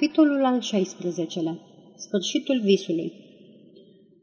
Capitolul 0.00 0.44
al 0.44 0.60
16-lea. 0.60 1.58
Sfârșitul 1.96 2.60
visului. 2.64 3.12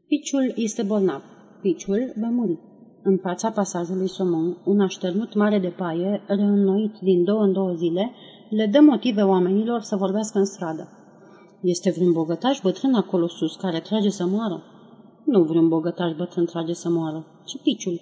Piciul 0.08 0.52
este 0.54 0.82
bolnav. 0.82 1.22
Piciul 1.62 2.12
va 2.20 2.28
muri. 2.28 2.58
În 3.02 3.18
fața 3.18 3.50
pasajului 3.50 4.08
Somon, 4.08 4.56
un 4.64 4.80
așternut 4.80 5.34
mare 5.34 5.58
de 5.58 5.68
paie, 5.68 6.22
reînnoit 6.26 6.98
din 7.02 7.24
două 7.24 7.42
în 7.42 7.52
două 7.52 7.72
zile, 7.72 8.10
le 8.50 8.66
dă 8.66 8.80
motive 8.80 9.22
oamenilor 9.22 9.80
să 9.80 9.96
vorbească 9.96 10.38
în 10.38 10.44
stradă. 10.44 10.88
Este 11.62 11.90
vreun 11.90 12.12
bogătaș 12.12 12.60
bătrân 12.62 12.94
acolo 12.94 13.28
sus 13.28 13.56
care 13.56 13.80
trage 13.80 14.08
să 14.08 14.26
moară? 14.26 14.62
Nu 15.24 15.42
vreun 15.42 15.68
bogătaș 15.68 16.12
bătrân 16.16 16.44
trage 16.44 16.72
să 16.72 16.88
moară, 16.88 17.26
ci 17.44 17.62
piciul. 17.62 18.00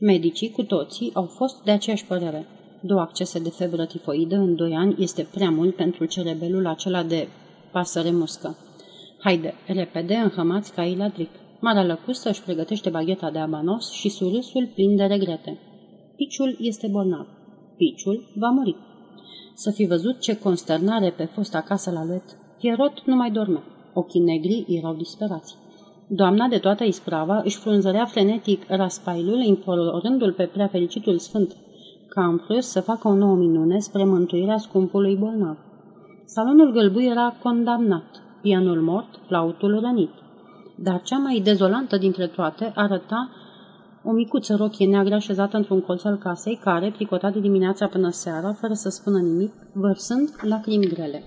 Medicii, 0.00 0.50
cu 0.50 0.62
toții, 0.62 1.10
au 1.14 1.24
fost 1.24 1.62
de 1.64 1.70
aceeași 1.70 2.06
părere. 2.06 2.46
Două 2.84 3.00
accese 3.00 3.38
de 3.38 3.50
febră 3.50 3.86
tifoidă 3.86 4.36
în 4.36 4.54
doi 4.56 4.74
ani 4.74 4.94
este 4.98 5.28
prea 5.34 5.50
mult 5.50 5.76
pentru 5.76 6.04
cerebelul 6.04 6.66
acela 6.66 7.02
de 7.02 7.28
pasăre 7.72 8.10
muscă. 8.10 8.56
Haide, 9.18 9.54
repede, 9.66 10.14
înhămați 10.14 10.72
caii 10.72 10.96
la 10.96 11.08
dric. 11.08 11.30
Marea 11.60 11.84
lăcustă 11.84 12.28
își 12.28 12.42
pregătește 12.42 12.90
bagheta 12.90 13.30
de 13.30 13.38
abanos 13.38 13.90
și 13.90 14.08
surâsul 14.08 14.70
plin 14.74 14.96
de 14.96 15.04
regrete. 15.04 15.58
Piciul 16.16 16.56
este 16.60 16.88
bolnav. 16.90 17.26
Piciul 17.76 18.32
va 18.34 18.48
muri. 18.48 18.76
Să 19.54 19.70
fi 19.70 19.86
văzut 19.86 20.20
ce 20.20 20.38
consternare 20.38 21.10
pe 21.10 21.24
fost 21.24 21.54
acasă 21.54 21.90
la 21.90 22.04
luet. 22.04 22.36
Pierot 22.58 23.02
nu 23.06 23.16
mai 23.16 23.30
dormea. 23.30 23.62
Ochii 23.94 24.20
negri 24.20 24.64
erau 24.68 24.94
disperați. 24.94 25.54
Doamna 26.08 26.46
de 26.48 26.58
toată 26.58 26.84
isprava 26.84 27.40
își 27.44 27.56
frunzărea 27.56 28.04
frenetic 28.04 28.62
raspailul, 28.68 29.42
implorându-l 29.42 30.32
pe 30.32 30.44
prea 30.44 30.66
fericitul 30.66 31.18
sfânt 31.18 31.56
Camprus 32.14 32.66
să 32.66 32.80
facă 32.80 33.08
o 33.08 33.14
nouă 33.14 33.36
minune 33.36 33.78
spre 33.78 34.04
mântuirea 34.04 34.58
scumpului 34.58 35.16
bolnav. 35.16 35.56
Salonul 36.24 36.72
gălbui 36.72 37.04
era 37.04 37.36
condamnat, 37.42 38.22
pianul 38.42 38.80
mort, 38.80 39.08
flautul 39.26 39.80
rănit. 39.80 40.10
Dar 40.76 41.02
cea 41.02 41.18
mai 41.18 41.40
dezolantă 41.44 41.96
dintre 41.96 42.26
toate 42.26 42.72
arăta 42.74 43.30
o 44.04 44.12
micuță 44.12 44.54
rochie 44.56 44.86
neagră 44.86 45.14
așezată 45.14 45.56
într-un 45.56 45.80
colț 45.80 46.04
al 46.04 46.16
casei, 46.16 46.60
care, 46.64 46.90
tricotat 46.90 47.32
de 47.32 47.40
dimineața 47.40 47.86
până 47.86 48.10
seara, 48.10 48.52
fără 48.52 48.72
să 48.72 48.88
spună 48.88 49.18
nimic, 49.18 49.52
vărsând 49.72 50.30
lacrimi 50.42 50.86
grele. 50.86 51.22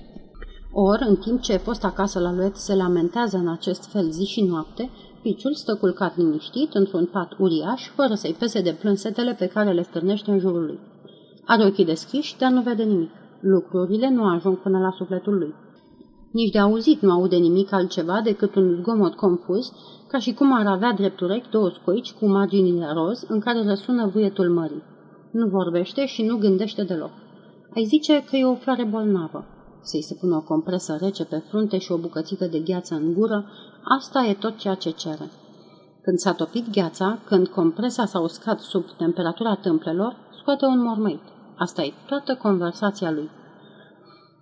Or, 0.71 0.99
în 1.07 1.15
timp 1.15 1.41
ce 1.41 1.57
fost 1.57 1.83
acasă 1.83 2.19
la 2.19 2.33
luet 2.33 2.55
se 2.55 2.75
lamentează 2.75 3.37
în 3.37 3.47
acest 3.47 3.91
fel 3.91 4.09
zi 4.09 4.25
și 4.25 4.43
noapte, 4.43 4.89
piciul 5.25 5.53
stă 5.53 5.75
culcat 5.75 6.17
liniștit 6.17 6.73
într-un 6.73 7.05
pat 7.05 7.31
uriaș, 7.39 7.81
fără 7.95 8.13
să-i 8.13 8.35
pese 8.39 8.61
de 8.61 8.77
plânsetele 8.79 9.33
pe 9.33 9.47
care 9.47 9.71
le 9.71 9.83
stârnește 9.83 10.31
în 10.31 10.39
jurul 10.39 10.65
lui. 10.65 10.79
Are 11.45 11.65
ochii 11.65 11.85
deschiși, 11.85 12.37
dar 12.37 12.51
nu 12.51 12.61
vede 12.61 12.83
nimic. 12.83 13.09
Lucrurile 13.39 14.09
nu 14.09 14.23
ajung 14.25 14.57
până 14.57 14.79
la 14.79 14.91
sufletul 14.97 15.37
lui. 15.37 15.53
Nici 16.31 16.51
de 16.51 16.59
auzit 16.59 17.01
nu 17.01 17.11
aude 17.11 17.35
nimic 17.35 17.71
altceva 17.71 18.21
decât 18.23 18.55
un 18.55 18.77
zgomot 18.81 19.13
confuz, 19.13 19.71
ca 20.07 20.19
și 20.19 20.33
cum 20.33 20.53
ar 20.53 20.65
avea 20.67 20.93
drept 20.93 21.19
urechi 21.19 21.49
două 21.49 21.69
scoici 21.69 22.13
cu 22.13 22.25
marginile 22.25 22.87
roz 22.93 23.25
în 23.27 23.39
care 23.39 23.63
răsună 23.63 24.07
vuietul 24.07 24.49
mării. 24.49 24.83
Nu 25.31 25.47
vorbește 25.47 26.05
și 26.05 26.23
nu 26.23 26.37
gândește 26.37 26.83
deloc. 26.83 27.11
Ai 27.75 27.83
zice 27.83 28.23
că 28.29 28.35
e 28.35 28.45
o 28.45 28.55
floare 28.55 28.83
bolnavă. 28.83 29.45
Să-i 29.81 30.01
se 30.01 30.17
pună 30.19 30.35
o 30.35 30.41
compresă 30.41 30.97
rece 31.01 31.25
pe 31.25 31.43
frunte 31.49 31.77
și 31.77 31.91
o 31.91 31.97
bucățică 31.97 32.45
de 32.45 32.59
gheață 32.59 32.95
în 32.95 33.13
gură, 33.13 33.45
asta 33.87 34.25
e 34.25 34.33
tot 34.33 34.57
ceea 34.57 34.75
ce 34.75 34.89
cere. 34.89 35.29
Când 36.01 36.17
s-a 36.17 36.33
topit 36.33 36.71
gheața, 36.71 37.19
când 37.25 37.47
compresa 37.47 38.05
s-a 38.05 38.19
uscat 38.19 38.59
sub 38.59 38.85
temperatura 38.97 39.55
tâmplelor, 39.55 40.15
scoate 40.39 40.65
un 40.65 40.81
mormăit. 40.81 41.21
Asta 41.57 41.83
e 41.83 41.93
toată 42.07 42.35
conversația 42.35 43.11
lui. 43.11 43.29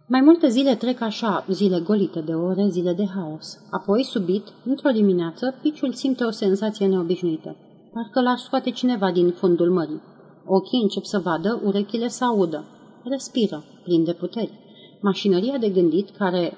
Mai 0.07 0.21
multe 0.21 0.47
zile 0.47 0.75
trec 0.75 1.01
așa, 1.01 1.45
zile 1.49 1.79
golite 1.79 2.19
de 2.19 2.33
ore, 2.33 2.67
zile 2.69 2.93
de 2.93 3.05
haos. 3.15 3.57
Apoi, 3.69 4.03
subit, 4.03 4.47
într-o 4.65 4.89
dimineață, 4.89 5.55
piciul 5.61 5.93
simte 5.93 6.23
o 6.23 6.29
senzație 6.29 6.87
neobișnuită. 6.87 7.55
Parcă 7.93 8.21
l-ar 8.21 8.37
scoate 8.37 8.69
cineva 8.69 9.11
din 9.11 9.31
fundul 9.31 9.71
mării. 9.71 10.01
Ochii 10.45 10.81
încep 10.81 11.03
să 11.03 11.19
vadă, 11.19 11.61
urechile 11.63 12.07
să 12.07 12.25
audă. 12.25 12.65
Respiră, 13.03 13.63
plin 13.83 14.03
de 14.03 14.13
puteri. 14.13 14.59
Mașinăria 15.01 15.57
de 15.57 15.69
gândit, 15.69 16.09
care 16.17 16.53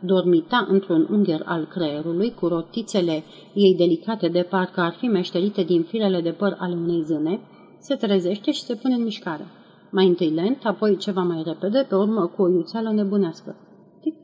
dormita 0.00 0.66
într-un 0.68 1.06
ungher 1.10 1.42
al 1.44 1.66
creierului, 1.66 2.34
cu 2.34 2.46
rotițele 2.46 3.22
ei 3.54 3.74
delicate 3.76 4.28
de 4.28 4.42
parcă 4.42 4.80
ar 4.80 4.92
fi 4.92 5.06
meșterite 5.06 5.62
din 5.62 5.82
firele 5.82 6.20
de 6.20 6.30
păr 6.30 6.56
ale 6.58 6.74
unei 6.74 7.02
zâne, 7.02 7.40
se 7.78 7.94
trezește 7.94 8.50
și 8.50 8.62
se 8.62 8.74
pune 8.74 8.94
în 8.94 9.02
mișcare. 9.02 9.46
Mai 9.90 10.06
întâi 10.06 10.30
lent, 10.30 10.64
apoi 10.64 10.96
ceva 10.96 11.22
mai 11.22 11.42
repede, 11.46 11.86
pe 11.88 11.94
urmă 11.94 12.26
cu 12.26 12.42
o 12.42 12.48
iuțeală 12.48 12.92
nebunească. 12.92 13.56
Tic, 14.00 14.14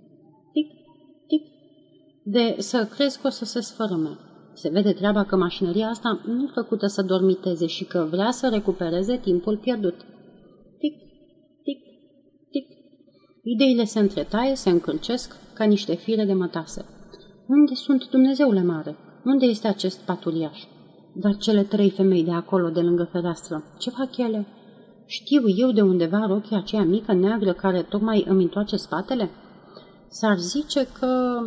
tic, 0.53 0.67
tic. 1.27 1.43
De 2.25 2.55
să 2.59 2.89
crezi 2.95 3.21
că 3.21 3.27
o 3.27 3.31
să 3.31 3.45
se 3.45 3.61
sfărâme. 3.61 4.19
Se 4.53 4.69
vede 4.69 4.93
treaba 4.93 5.25
că 5.25 5.37
mașinăria 5.37 5.87
asta 5.87 6.21
nu 6.27 6.43
e 6.43 6.51
făcută 6.55 6.87
să 6.87 7.03
dormiteze 7.03 7.67
și 7.67 7.85
că 7.85 8.07
vrea 8.11 8.31
să 8.31 8.49
recupereze 8.49 9.17
timpul 9.17 9.57
pierdut. 9.57 9.95
Tic, 10.79 10.95
tic, 11.63 11.79
tic. 12.51 12.67
Ideile 13.43 13.85
se 13.85 13.99
întretaie, 13.99 14.55
se 14.55 14.71
încălcesc 14.71 15.37
ca 15.55 15.65
niște 15.65 15.95
fire 15.95 16.25
de 16.25 16.33
mătase. 16.33 16.85
Unde 17.47 17.75
sunt 17.75 18.09
Dumnezeule 18.09 18.63
mare? 18.63 18.97
Unde 19.25 19.47
este 19.47 19.69
acest 19.69 20.01
paturiaș? 20.01 20.59
Dar 21.15 21.37
cele 21.37 21.63
trei 21.63 21.91
femei 21.91 22.25
de 22.25 22.33
acolo, 22.33 22.69
de 22.69 22.81
lângă 22.81 23.09
fereastră, 23.13 23.65
ce 23.79 23.91
fac 23.91 24.17
ele? 24.17 24.47
Știu 25.07 25.43
eu 25.57 25.71
de 25.71 25.81
undeva 25.81 26.27
rochia 26.27 26.57
aceea 26.57 26.83
mică, 26.83 27.13
neagră, 27.13 27.53
care 27.53 27.83
tocmai 27.83 28.25
îmi 28.29 28.43
întoarce 28.43 28.77
spatele? 28.77 29.31
S-ar 30.09 30.39
zice 30.39 30.89
că... 30.99 31.39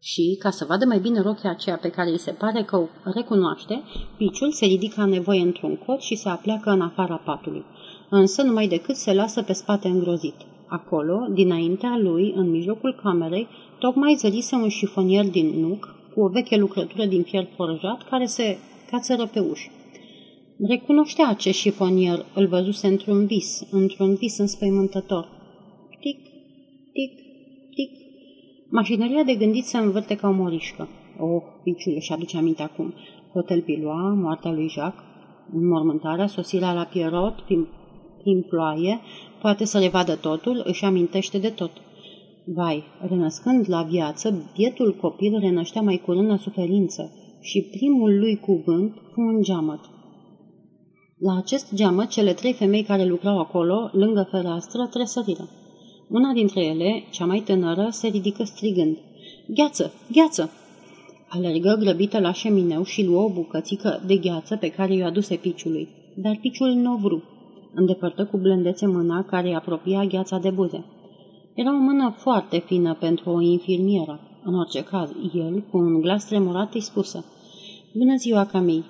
Și, 0.00 0.36
ca 0.38 0.50
să 0.50 0.64
vadă 0.64 0.84
mai 0.84 0.98
bine 0.98 1.20
rochia 1.20 1.50
aceea 1.50 1.76
pe 1.76 1.90
care 1.90 2.10
îi 2.10 2.18
se 2.18 2.30
pare 2.30 2.62
că 2.62 2.76
o 2.76 2.86
recunoaște, 3.04 3.82
piciul 4.16 4.52
se 4.52 4.64
ridică 4.66 5.00
a 5.00 5.04
nevoie 5.04 5.40
într-un 5.40 5.76
cot 5.76 6.00
și 6.00 6.14
se 6.14 6.28
apleacă 6.28 6.70
în 6.70 6.80
afara 6.80 7.16
patului. 7.16 7.64
Însă 8.10 8.42
numai 8.42 8.68
decât 8.68 8.96
se 8.96 9.14
lasă 9.14 9.42
pe 9.42 9.52
spate 9.52 9.88
îngrozit. 9.88 10.34
Acolo, 10.66 11.26
dinaintea 11.32 11.98
lui, 11.98 12.32
în 12.36 12.50
mijlocul 12.50 13.00
camerei, 13.02 13.48
tocmai 13.78 14.14
zărise 14.14 14.54
un 14.54 14.68
șifonier 14.68 15.28
din 15.28 15.60
nuc, 15.60 15.94
cu 16.14 16.20
o 16.20 16.28
veche 16.28 16.56
lucrătură 16.56 17.04
din 17.04 17.22
fier 17.22 17.48
forjat, 17.56 18.08
care 18.08 18.24
se 18.24 18.58
cațără 18.90 19.26
pe 19.26 19.40
uși. 19.40 19.70
Recunoștea 20.68 21.28
acest 21.28 21.58
șifonier, 21.58 22.24
îl 22.34 22.46
văzuse 22.46 22.86
într-un 22.86 23.26
vis, 23.26 23.68
într-un 23.70 24.14
vis 24.14 24.38
înspăimântător. 24.38 25.28
Tic, 26.00 26.18
tic, 26.92 27.12
tic. 27.74 27.90
Mașinăria 28.70 29.22
de 29.22 29.34
gândit 29.34 29.64
se 29.64 29.78
învârte 29.78 30.16
ca 30.16 30.28
o 30.28 30.32
morișcă. 30.32 30.88
Oh, 31.18 31.42
piciul 31.62 31.92
își 31.94 32.12
aduce 32.12 32.36
aminte 32.36 32.62
acum. 32.62 32.94
Hotel 33.32 33.62
Piloa, 33.62 34.12
moartea 34.14 34.52
lui 34.52 34.68
Jacques, 34.68 35.04
înmormântarea, 35.52 36.26
sosirea 36.26 36.72
la 36.72 36.84
Pierrot, 36.84 37.40
prin, 37.40 37.68
prin 38.26 38.42
ploaie, 38.42 39.00
poate 39.40 39.64
să 39.64 39.78
le 39.78 39.88
vadă 39.88 40.14
totul, 40.14 40.62
își 40.64 40.84
amintește 40.84 41.38
de 41.38 41.48
tot. 41.48 41.70
Vai, 42.44 42.84
renăscând 43.08 43.64
la 43.68 43.82
viață, 43.82 44.50
bietul 44.56 44.94
copil 45.00 45.38
renăștea 45.38 45.82
mai 45.82 46.02
curând 46.04 46.28
la 46.28 46.36
suferință 46.36 47.12
și 47.40 47.68
primul 47.70 48.18
lui 48.18 48.36
cuvânt 48.36 48.92
fu 49.12 49.20
un 49.20 49.42
geamăt. 49.42 49.80
La 51.18 51.36
acest 51.36 51.74
geamăt, 51.74 52.08
cele 52.08 52.32
trei 52.32 52.52
femei 52.52 52.82
care 52.82 53.04
lucrau 53.04 53.38
acolo, 53.38 53.90
lângă 53.92 54.28
fereastră, 54.30 54.86
tresăriră. 54.86 55.48
Una 56.08 56.32
dintre 56.32 56.60
ele, 56.64 57.02
cea 57.10 57.24
mai 57.24 57.40
tânără, 57.40 57.88
se 57.90 58.08
ridică 58.08 58.44
strigând. 58.44 58.96
Gheață! 59.48 59.92
Gheață! 60.12 60.50
Alergă 61.28 61.76
grăbită 61.80 62.20
la 62.20 62.32
șemineu 62.32 62.84
și 62.84 63.04
luă 63.04 63.20
o 63.20 63.32
bucățică 63.32 64.02
de 64.06 64.16
gheață 64.16 64.56
pe 64.56 64.68
care 64.68 64.94
i-o 64.94 65.06
aduse 65.06 65.36
piciului. 65.36 65.88
Dar 66.16 66.38
piciul 66.40 66.68
nu 66.68 66.92
o 66.92 66.96
vru. 66.96 67.35
Îndepărtă 67.78 68.24
cu 68.24 68.36
blândețe 68.36 68.86
mâna 68.86 69.24
care 69.24 69.48
îi 69.48 69.54
apropia 69.54 70.04
gheața 70.04 70.38
de 70.38 70.50
buze. 70.50 70.84
Era 71.54 71.74
o 71.74 71.78
mână 71.78 72.14
foarte 72.16 72.58
fină 72.58 72.94
pentru 72.94 73.30
o 73.30 73.40
infirmieră. 73.40 74.20
În 74.44 74.54
orice 74.58 74.82
caz, 74.82 75.10
el, 75.34 75.64
cu 75.70 75.76
un 75.78 76.00
glas 76.00 76.24
tremurat, 76.24 76.74
îi 76.74 76.80
spusă. 76.80 77.24
Bună 77.94 78.16
ziua, 78.16 78.44
Camille! 78.44 78.84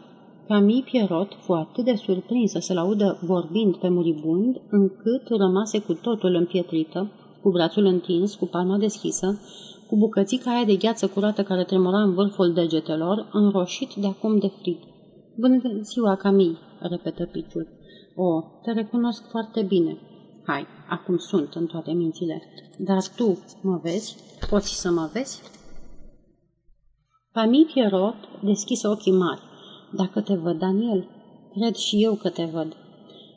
Camille 0.48 0.84
Pierrot 0.90 1.32
fu 1.40 1.52
atât 1.52 1.84
de 1.84 1.94
surprins 1.94 2.50
să 2.50 2.58
se 2.58 2.78
audă 2.78 3.18
vorbind 3.22 3.76
pe 3.76 3.88
muribund, 3.88 4.62
încât 4.70 5.28
rămase 5.28 5.78
cu 5.78 5.92
totul 5.92 6.34
împietrită, 6.34 7.10
cu 7.42 7.50
brațul 7.50 7.84
întins, 7.84 8.34
cu 8.34 8.46
palma 8.46 8.76
deschisă, 8.76 9.40
cu 9.86 9.96
bucățica 9.96 10.50
aia 10.50 10.64
de 10.64 10.76
gheață 10.76 11.06
curată 11.06 11.42
care 11.42 11.64
tremura 11.64 12.02
în 12.02 12.14
vârful 12.14 12.52
degetelor, 12.52 13.28
înroșit 13.32 13.94
de 13.94 14.06
acum 14.06 14.38
de 14.38 14.50
frig. 14.60 14.78
Bună 15.36 15.60
ziua, 15.82 16.14
Camille, 16.16 16.58
repetă 16.80 17.24
piciul. 17.32 17.68
O, 18.18 18.42
te 18.62 18.72
recunosc 18.72 19.28
foarte 19.30 19.62
bine. 19.62 19.98
Hai, 20.46 20.66
acum 20.88 21.16
sunt 21.16 21.54
în 21.54 21.66
toate 21.66 21.92
mințile. 21.92 22.42
Dar 22.78 23.02
tu 23.16 23.38
mă 23.62 23.80
vezi? 23.82 24.16
Poți 24.50 24.80
să 24.80 24.90
mă 24.90 25.10
vezi? 25.12 25.42
Camille 27.32 27.70
Pierrot 27.72 28.14
deschise 28.44 28.88
ochii 28.88 29.12
mari. 29.12 29.40
Dacă 29.92 30.20
te 30.20 30.34
văd, 30.34 30.58
Daniel, 30.58 31.08
cred 31.52 31.74
și 31.74 32.02
eu 32.02 32.14
că 32.14 32.28
te 32.28 32.44
văd. 32.44 32.76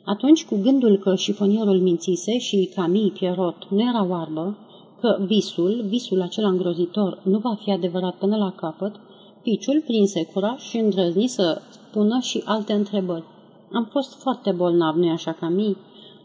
Atunci, 0.04 0.44
cu 0.44 0.60
gândul 0.62 0.98
că 0.98 1.14
șifonierul 1.14 1.80
mințise 1.80 2.38
și 2.38 2.72
Camille 2.74 3.12
Pierrot 3.12 3.68
nu 3.70 3.80
era 3.80 4.04
oarbă, 4.04 4.58
că 5.00 5.24
visul, 5.26 5.84
visul 5.86 6.20
acela 6.20 6.48
îngrozitor, 6.48 7.20
nu 7.24 7.38
va 7.38 7.54
fi 7.62 7.70
adevărat 7.70 8.14
până 8.14 8.36
la 8.36 8.52
capăt, 8.52 8.94
piciul 9.42 9.82
prinse 9.86 10.24
curaj 10.24 10.60
și 10.60 10.76
îndrăzni 10.76 11.26
să 11.26 11.62
spună 11.70 12.18
și 12.20 12.42
alte 12.44 12.72
întrebări. 12.72 13.24
Am 13.72 13.88
fost 13.90 14.20
foarte 14.20 14.50
bolnav, 14.50 14.94
nu-i 14.94 15.10
așa 15.10 15.32
ca 15.32 15.48
mii? 15.48 15.76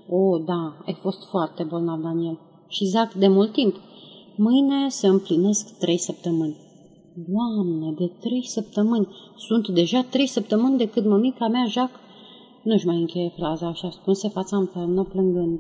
O, 0.10 0.38
da, 0.38 0.78
ai 0.86 0.98
fost 1.02 1.30
foarte 1.30 1.64
bolnav, 1.64 2.02
Daniel. 2.02 2.40
Și 2.68 2.86
zac 2.86 3.14
de 3.14 3.28
mult 3.28 3.52
timp. 3.52 3.76
Mâine 4.38 4.90
se 4.90 5.08
împlinesc 5.08 5.78
trei 5.78 5.98
săptămâni. 5.98 6.58
Doamne, 7.16 7.94
de 7.98 8.12
trei 8.20 8.48
săptămâni! 8.48 9.08
Sunt 9.36 9.68
deja 9.68 10.02
trei 10.02 10.28
săptămâni 10.28 10.78
de 10.78 10.90
când 10.90 11.06
mămica 11.06 11.48
mea, 11.48 11.66
Jacques... 11.66 12.00
Nu-și 12.64 12.86
mai 12.86 12.96
încheie 12.96 13.34
fraza 13.38 13.74
și 13.74 13.86
ascunse 13.86 14.28
fața 14.28 14.58
în 14.58 14.66
pernă 14.66 15.04
plângând. 15.04 15.60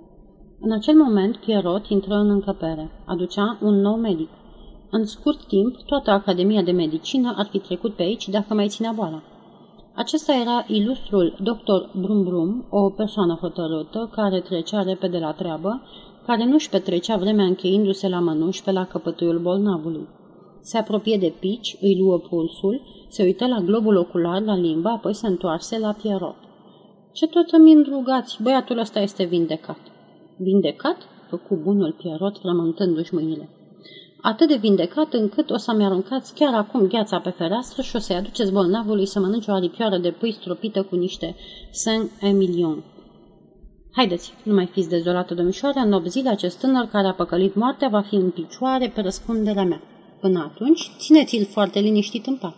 În 0.59 0.71
acel 0.71 0.95
moment, 0.95 1.37
Pierrot 1.37 1.87
intră 1.87 2.15
în 2.15 2.29
încăpere. 2.29 2.91
Aducea 3.05 3.57
un 3.61 3.75
nou 3.75 3.95
medic. 3.95 4.29
În 4.91 5.05
scurt 5.05 5.47
timp, 5.47 5.75
toată 5.85 6.11
Academia 6.11 6.61
de 6.61 6.71
Medicină 6.71 7.33
ar 7.37 7.45
fi 7.45 7.59
trecut 7.59 7.93
pe 7.93 8.03
aici 8.03 8.27
dacă 8.27 8.53
mai 8.53 8.67
ținea 8.67 8.91
boala. 8.91 9.21
Acesta 9.97 10.33
era 10.33 10.65
ilustrul 10.67 11.35
doctor 11.41 11.89
Brumbrum, 11.99 12.65
o 12.69 12.89
persoană 12.89 13.37
hotărâtă 13.41 14.09
care 14.11 14.39
trecea 14.39 14.81
repede 14.81 15.17
la 15.17 15.31
treabă, 15.31 15.81
care 16.25 16.45
nu-și 16.45 16.69
petrecea 16.69 17.17
vremea 17.17 17.45
încheindu-se 17.45 18.07
la 18.07 18.19
mănuși 18.19 18.63
pe 18.63 18.71
la 18.71 18.85
căpătâiul 18.85 19.39
bolnavului. 19.39 20.07
Se 20.61 20.77
apropie 20.77 21.17
de 21.17 21.33
pici, 21.39 21.77
îi 21.81 21.99
luă 21.99 22.17
pulsul, 22.17 22.81
se 23.09 23.23
uită 23.23 23.47
la 23.47 23.59
globul 23.59 23.95
ocular, 23.95 24.41
la 24.41 24.55
limba, 24.55 24.91
apoi 24.91 25.13
se 25.13 25.27
întoarse 25.27 25.79
la 25.79 25.95
Pierrot. 26.01 26.35
Ce 27.11 27.27
tot 27.27 27.49
îmi 27.49 27.73
îndrugați, 27.73 28.43
băiatul 28.43 28.77
ăsta 28.77 28.99
este 28.99 29.23
vindecat. 29.23 29.79
Vindecat? 30.37 30.97
Făcu 31.29 31.59
bunul 31.63 31.95
Pierrot, 31.97 32.37
frământându-și 32.37 33.13
mâinile. 33.13 33.49
Atât 34.31 34.47
de 34.47 34.55
vindecat 34.55 35.13
încât 35.13 35.49
o 35.49 35.57
să-mi 35.57 35.85
aruncați 35.85 36.33
chiar 36.33 36.53
acum 36.53 36.87
gheața 36.87 37.19
pe 37.19 37.29
fereastră 37.29 37.81
și 37.81 37.95
o 37.95 37.99
să-i 37.99 38.15
aduceți 38.15 38.51
bolnavului 38.51 39.05
să 39.05 39.19
mănânce 39.19 39.51
o 39.51 39.53
alipioară 39.53 39.97
de 39.97 40.11
pui 40.11 40.31
stropită 40.31 40.83
cu 40.83 40.95
niște 40.95 41.35
Saint-Emilion. 41.71 42.83
Haideți, 43.91 44.33
nu 44.43 44.53
mai 44.53 44.65
fiți 44.65 44.89
dezolată, 44.89 45.33
domnișoară, 45.33 45.79
în 45.79 45.93
8 45.93 46.09
zile 46.09 46.29
acest 46.29 46.59
tânăr 46.59 46.85
care 46.85 47.07
a 47.07 47.13
păcălit 47.13 47.55
moartea 47.55 47.87
va 47.87 48.01
fi 48.01 48.15
în 48.15 48.29
picioare 48.29 48.91
pe 48.95 49.01
răspunderea 49.01 49.63
mea. 49.63 49.81
Până 50.19 50.51
atunci, 50.53 50.91
țineți-l 50.97 51.45
foarte 51.45 51.79
liniștit 51.79 52.25
în 52.25 52.35
pat. 52.35 52.55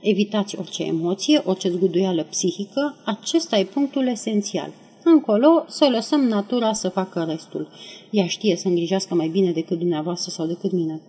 Evitați 0.00 0.58
orice 0.58 0.82
emoție, 0.82 1.42
orice 1.44 1.68
zguduială 1.68 2.22
psihică, 2.22 2.96
acesta 3.04 3.56
e 3.56 3.64
punctul 3.64 4.06
esențial. 4.06 4.70
Încolo 5.04 5.64
să 5.66 5.88
lăsăm 5.90 6.20
natura 6.20 6.72
să 6.72 6.88
facă 6.88 7.26
restul. 7.28 7.68
Ea 8.10 8.26
știe 8.26 8.56
să 8.56 8.68
îngrijească 8.68 9.14
mai 9.14 9.28
bine 9.28 9.52
decât 9.52 9.78
dumneavoastră 9.78 10.30
sau 10.30 10.46
decât 10.46 10.72
mine. 10.72 11.02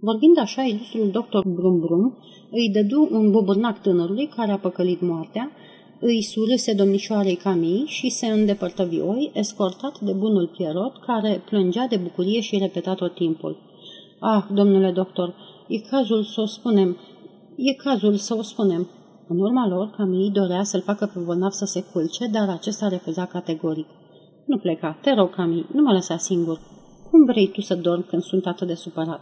Vorbind 0.00 0.38
așa, 0.38 0.62
ilustrul 0.62 1.10
doctor 1.10 1.44
Brum 1.48 1.80
Brum 1.80 2.18
îi 2.50 2.70
dădu 2.70 3.08
un 3.10 3.30
bubârnac 3.30 3.82
tânărului 3.82 4.26
care 4.26 4.52
a 4.52 4.58
păcălit 4.58 5.00
moartea, 5.00 5.50
îi 6.00 6.22
surâse 6.22 6.72
domnișoarei 6.72 7.34
Camii 7.34 7.84
și 7.86 8.08
se 8.08 8.26
îndepărtă 8.26 8.84
vioi, 8.84 9.30
escortat 9.34 10.00
de 10.00 10.12
bunul 10.12 10.50
Pierrot, 10.56 10.96
care 11.06 11.42
plângea 11.48 11.86
de 11.86 11.96
bucurie 11.96 12.40
și 12.40 12.58
repeta 12.58 12.94
tot 12.94 13.14
timpul. 13.14 13.56
Ah, 14.20 14.44
domnule 14.54 14.90
doctor, 14.90 15.34
e 15.68 15.78
cazul 15.78 16.24
să 16.24 16.40
o 16.40 16.46
spunem, 16.46 16.96
e 17.56 17.74
cazul 17.74 18.14
să 18.14 18.34
o 18.38 18.42
spunem. 18.42 18.88
În 19.28 19.38
urma 19.38 19.68
lor, 19.68 19.90
Camii 19.96 20.30
dorea 20.30 20.62
să-l 20.62 20.80
facă 20.80 21.10
pe 21.14 21.18
bolnav 21.18 21.50
să 21.50 21.64
se 21.64 21.84
culce, 21.92 22.26
dar 22.26 22.48
acesta 22.48 22.88
refuza 22.88 23.26
categoric. 23.26 23.86
Nu 24.46 24.58
pleca, 24.58 24.98
te 25.02 25.14
rog, 25.14 25.34
Camii, 25.34 25.66
nu 25.72 25.82
mă 25.82 25.92
lăsa 25.92 26.16
singur. 26.16 26.60
Cum 27.10 27.24
vrei 27.24 27.48
tu 27.48 27.60
să 27.60 27.74
dormi 27.74 28.04
când 28.04 28.22
sunt 28.22 28.46
atât 28.46 28.66
de 28.66 28.74
supărat? 28.74 29.20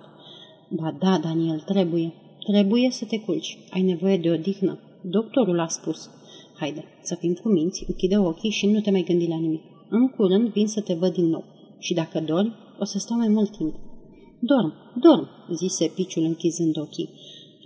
Ba 0.69 0.97
da, 0.99 1.19
Daniel, 1.19 1.61
trebuie. 1.61 2.13
Trebuie 2.51 2.91
să 2.91 3.05
te 3.05 3.21
culci. 3.21 3.59
Ai 3.71 3.83
nevoie 3.83 4.19
de 4.19 4.31
odihnă. 4.31 4.79
Doctorul 5.03 5.61
a 5.61 5.67
spus. 5.67 6.11
Haide, 6.59 6.85
să 7.03 7.15
fim 7.15 7.35
cuminți, 7.43 7.85
închide 7.89 8.19
ochii 8.19 8.51
și 8.51 8.67
nu 8.67 8.81
te 8.81 8.91
mai 8.91 9.03
gândi 9.03 9.29
la 9.29 9.39
nimic. 9.39 9.63
În 9.89 10.09
curând 10.09 10.49
vin 10.49 10.67
să 10.67 10.81
te 10.81 10.95
văd 10.95 11.13
din 11.13 11.29
nou. 11.29 11.45
Și 11.79 11.95
dacă 11.95 12.21
dormi, 12.21 12.55
o 12.79 12.85
să 12.85 12.99
stau 12.99 13.17
mai 13.17 13.29
mult 13.29 13.57
timp. 13.57 13.75
Dorm, 14.41 14.73
dorm, 15.01 15.29
zise 15.53 15.93
piciul 15.95 16.23
închizând 16.23 16.79
ochii. 16.79 17.11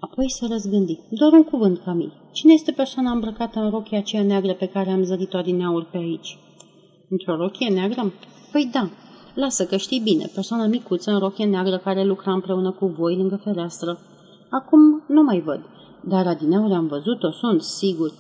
Apoi 0.00 0.30
să 0.30 0.46
răzgândi. 0.50 0.98
Doar 1.10 1.32
un 1.32 1.44
cuvânt, 1.44 1.78
Camil. 1.84 2.12
Cine 2.32 2.52
este 2.52 2.72
persoana 2.72 3.10
îmbrăcată 3.10 3.60
în 3.60 3.70
rochia 3.70 3.98
aceea 3.98 4.22
neagră 4.22 4.52
pe 4.52 4.66
care 4.66 4.90
am 4.90 5.02
zărit-o 5.02 5.36
adineauri 5.36 5.86
pe 5.86 5.96
aici? 5.96 6.38
Într-o 7.08 7.36
rochie 7.36 7.68
neagră? 7.68 8.12
Păi 8.52 8.68
da. 8.72 8.90
Lasă 9.34 9.66
că 9.66 9.76
știi 9.76 10.00
bine, 10.00 10.30
persoana 10.34 10.66
micuță 10.66 11.10
în 11.10 11.18
rochie 11.18 11.44
neagră 11.44 11.78
care 11.78 12.04
lucra 12.04 12.32
împreună 12.32 12.70
cu 12.70 12.86
voi 12.86 13.16
lângă 13.16 13.40
fereastră. 13.44 13.98
Acum 14.50 15.02
nu 15.08 15.22
mai 15.22 15.40
văd, 15.40 15.60
dar 16.04 16.26
adineauri 16.26 16.72
am 16.72 16.86
văzut-o, 16.86 17.30
sunt 17.30 17.62
sigur. 17.62 18.12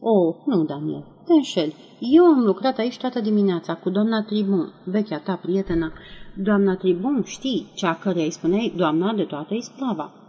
Oh, 0.00 0.34
nu, 0.46 0.64
Daniel, 0.64 1.04
te 1.26 1.32
înșeli. 1.32 1.74
Eu 1.98 2.24
am 2.24 2.44
lucrat 2.44 2.78
aici 2.78 2.98
toată 2.98 3.20
dimineața 3.20 3.74
cu 3.74 3.90
doamna 3.90 4.22
Tribun, 4.22 4.72
vechea 4.84 5.18
ta 5.18 5.38
prietenă. 5.42 5.92
Doamna 6.36 6.74
Tribun, 6.74 7.22
știi, 7.26 7.66
cea 7.74 7.94
care 7.94 8.22
îi 8.22 8.30
spuneai 8.30 8.72
doamna 8.76 9.12
de 9.12 9.22
toată 9.22 9.54
isprava. 9.54 10.19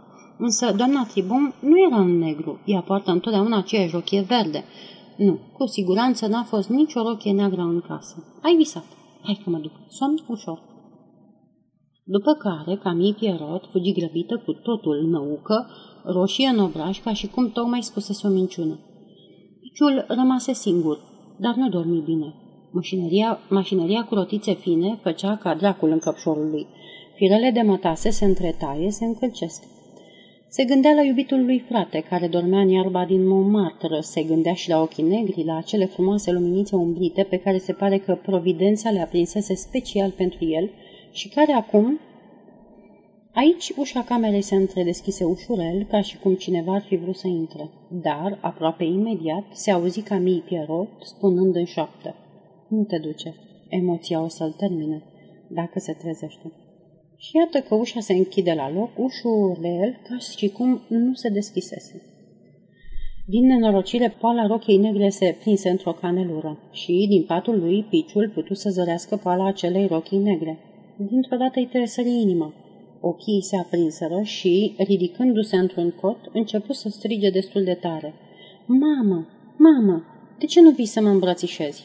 Însă 0.46 0.72
doamna 0.76 1.04
Tribun 1.04 1.54
nu 1.60 1.78
era 1.86 2.00
în 2.00 2.18
negru, 2.18 2.60
ea 2.64 2.80
poartă 2.80 3.10
întotdeauna 3.10 3.56
aceeași 3.58 3.94
rochie 3.94 4.20
verde. 4.20 4.64
Nu, 5.16 5.38
cu 5.52 5.66
siguranță 5.66 6.26
n-a 6.26 6.42
fost 6.42 6.68
nicio 6.68 7.02
rochie 7.02 7.32
neagră 7.32 7.60
în 7.60 7.80
casă. 7.80 8.38
Ai 8.42 8.54
visat. 8.54 8.84
Hai 9.22 9.40
că 9.44 9.50
mă 9.50 9.58
duc. 9.58 9.72
Somn 9.88 10.24
ușor. 10.28 10.62
După 12.04 12.32
care, 12.32 12.76
Camille 12.76 13.16
Pierrot 13.18 13.68
fugi 13.70 13.92
grăbită 13.92 14.42
cu 14.44 14.52
totul 14.52 15.08
năucă, 15.10 15.66
roșie 16.04 16.48
în 16.48 16.58
obraj, 16.58 17.00
ca 17.00 17.12
și 17.12 17.26
cum 17.26 17.50
tocmai 17.50 17.82
spusese 17.82 18.26
o 18.26 18.30
minciună. 18.30 18.78
Piciul 19.60 20.04
rămase 20.08 20.52
singur, 20.52 20.98
dar 21.38 21.54
nu 21.54 21.68
dormi 21.68 22.00
bine. 22.00 22.34
Mașinăria, 22.72 23.38
mașinăria 23.48 24.04
cu 24.04 24.14
rotițe 24.14 24.52
fine 24.52 24.98
făcea 25.02 25.36
ca 25.36 25.54
dracul 25.54 25.90
în 25.90 25.98
căpșorul 25.98 26.50
lui. 26.50 26.66
Firele 27.16 27.50
de 27.50 27.62
mătase 27.62 28.10
se 28.10 28.24
întretaie, 28.24 28.90
se 28.90 29.04
încălcesc. 29.04 29.62
Se 30.54 30.64
gândea 30.64 30.92
la 30.92 31.02
iubitul 31.02 31.44
lui 31.44 31.58
frate, 31.58 32.00
care 32.00 32.28
dormea 32.28 32.60
în 32.60 32.68
iarba 32.68 33.04
din 33.04 33.26
Montmartre, 33.26 34.00
se 34.00 34.22
gândea 34.22 34.54
și 34.54 34.68
la 34.68 34.80
ochii 34.80 35.04
negri, 35.04 35.44
la 35.44 35.56
acele 35.56 35.84
frumoase 35.84 36.30
luminițe 36.30 36.76
umbrite 36.76 37.22
pe 37.22 37.36
care 37.36 37.58
se 37.58 37.72
pare 37.72 37.98
că 37.98 38.14
providența 38.14 38.90
le 38.90 39.00
aprinsese 39.00 39.54
special 39.54 40.10
pentru 40.10 40.44
el 40.44 40.70
și 41.12 41.28
care 41.28 41.52
acum... 41.52 42.00
Aici 43.34 43.72
ușa 43.76 44.02
camerei 44.02 44.42
se 44.42 44.54
întredeschise 44.54 45.24
ușurel, 45.24 45.86
ca 45.90 46.00
și 46.00 46.18
cum 46.18 46.34
cineva 46.34 46.74
ar 46.74 46.82
fi 46.82 46.96
vrut 46.96 47.16
să 47.16 47.26
intre, 47.26 47.70
dar, 47.88 48.38
aproape 48.40 48.84
imediat, 48.84 49.44
se 49.52 49.70
auzi 49.70 50.00
Camille 50.00 50.42
Pierrot 50.46 50.88
spunând 51.02 51.56
în 51.56 51.64
șoaptă. 51.64 52.14
Nu 52.68 52.84
te 52.84 52.98
duce, 52.98 53.34
emoția 53.68 54.22
o 54.22 54.28
să-l 54.28 54.54
termine, 54.58 55.02
dacă 55.48 55.78
se 55.78 55.92
trezește. 55.92 56.52
Și 57.24 57.36
iată 57.36 57.60
că 57.60 57.74
ușa 57.74 58.00
se 58.00 58.12
închide 58.12 58.52
la 58.52 58.70
loc, 58.70 58.90
ușurel, 58.98 60.00
ca 60.08 60.18
și 60.18 60.48
cum 60.48 60.80
nu 60.88 61.14
se 61.14 61.28
deschisese. 61.28 62.02
Din 63.26 63.46
nenorocire, 63.46 64.16
poala 64.20 64.46
rochei 64.46 64.76
negre 64.76 65.08
se 65.08 65.36
prinse 65.40 65.68
într-o 65.70 65.92
canelură 65.92 66.58
și, 66.72 67.06
din 67.08 67.22
patul 67.22 67.58
lui, 67.58 67.82
piciul 67.90 68.30
putu 68.34 68.54
să 68.54 68.70
zărească 68.70 69.16
poala 69.16 69.46
acelei 69.46 69.86
rochii 69.86 70.18
negre. 70.18 70.58
Dintr-o 70.96 71.36
dată 71.36 71.58
îi 71.58 71.66
tresări 71.66 72.08
inima. 72.08 72.54
Ochii 73.00 73.42
se 73.42 73.56
aprinseră 73.56 74.22
și, 74.22 74.74
ridicându-se 74.78 75.56
într-un 75.56 75.90
cot, 75.90 76.18
început 76.32 76.74
să 76.74 76.88
strige 76.88 77.30
destul 77.30 77.64
de 77.64 77.74
tare. 77.74 78.14
Mamă! 78.66 79.26
Mamă! 79.56 80.04
De 80.38 80.46
ce 80.46 80.60
nu 80.60 80.70
vii 80.70 80.86
să 80.86 81.00
mă 81.00 81.08
îmbrățișezi?" 81.08 81.84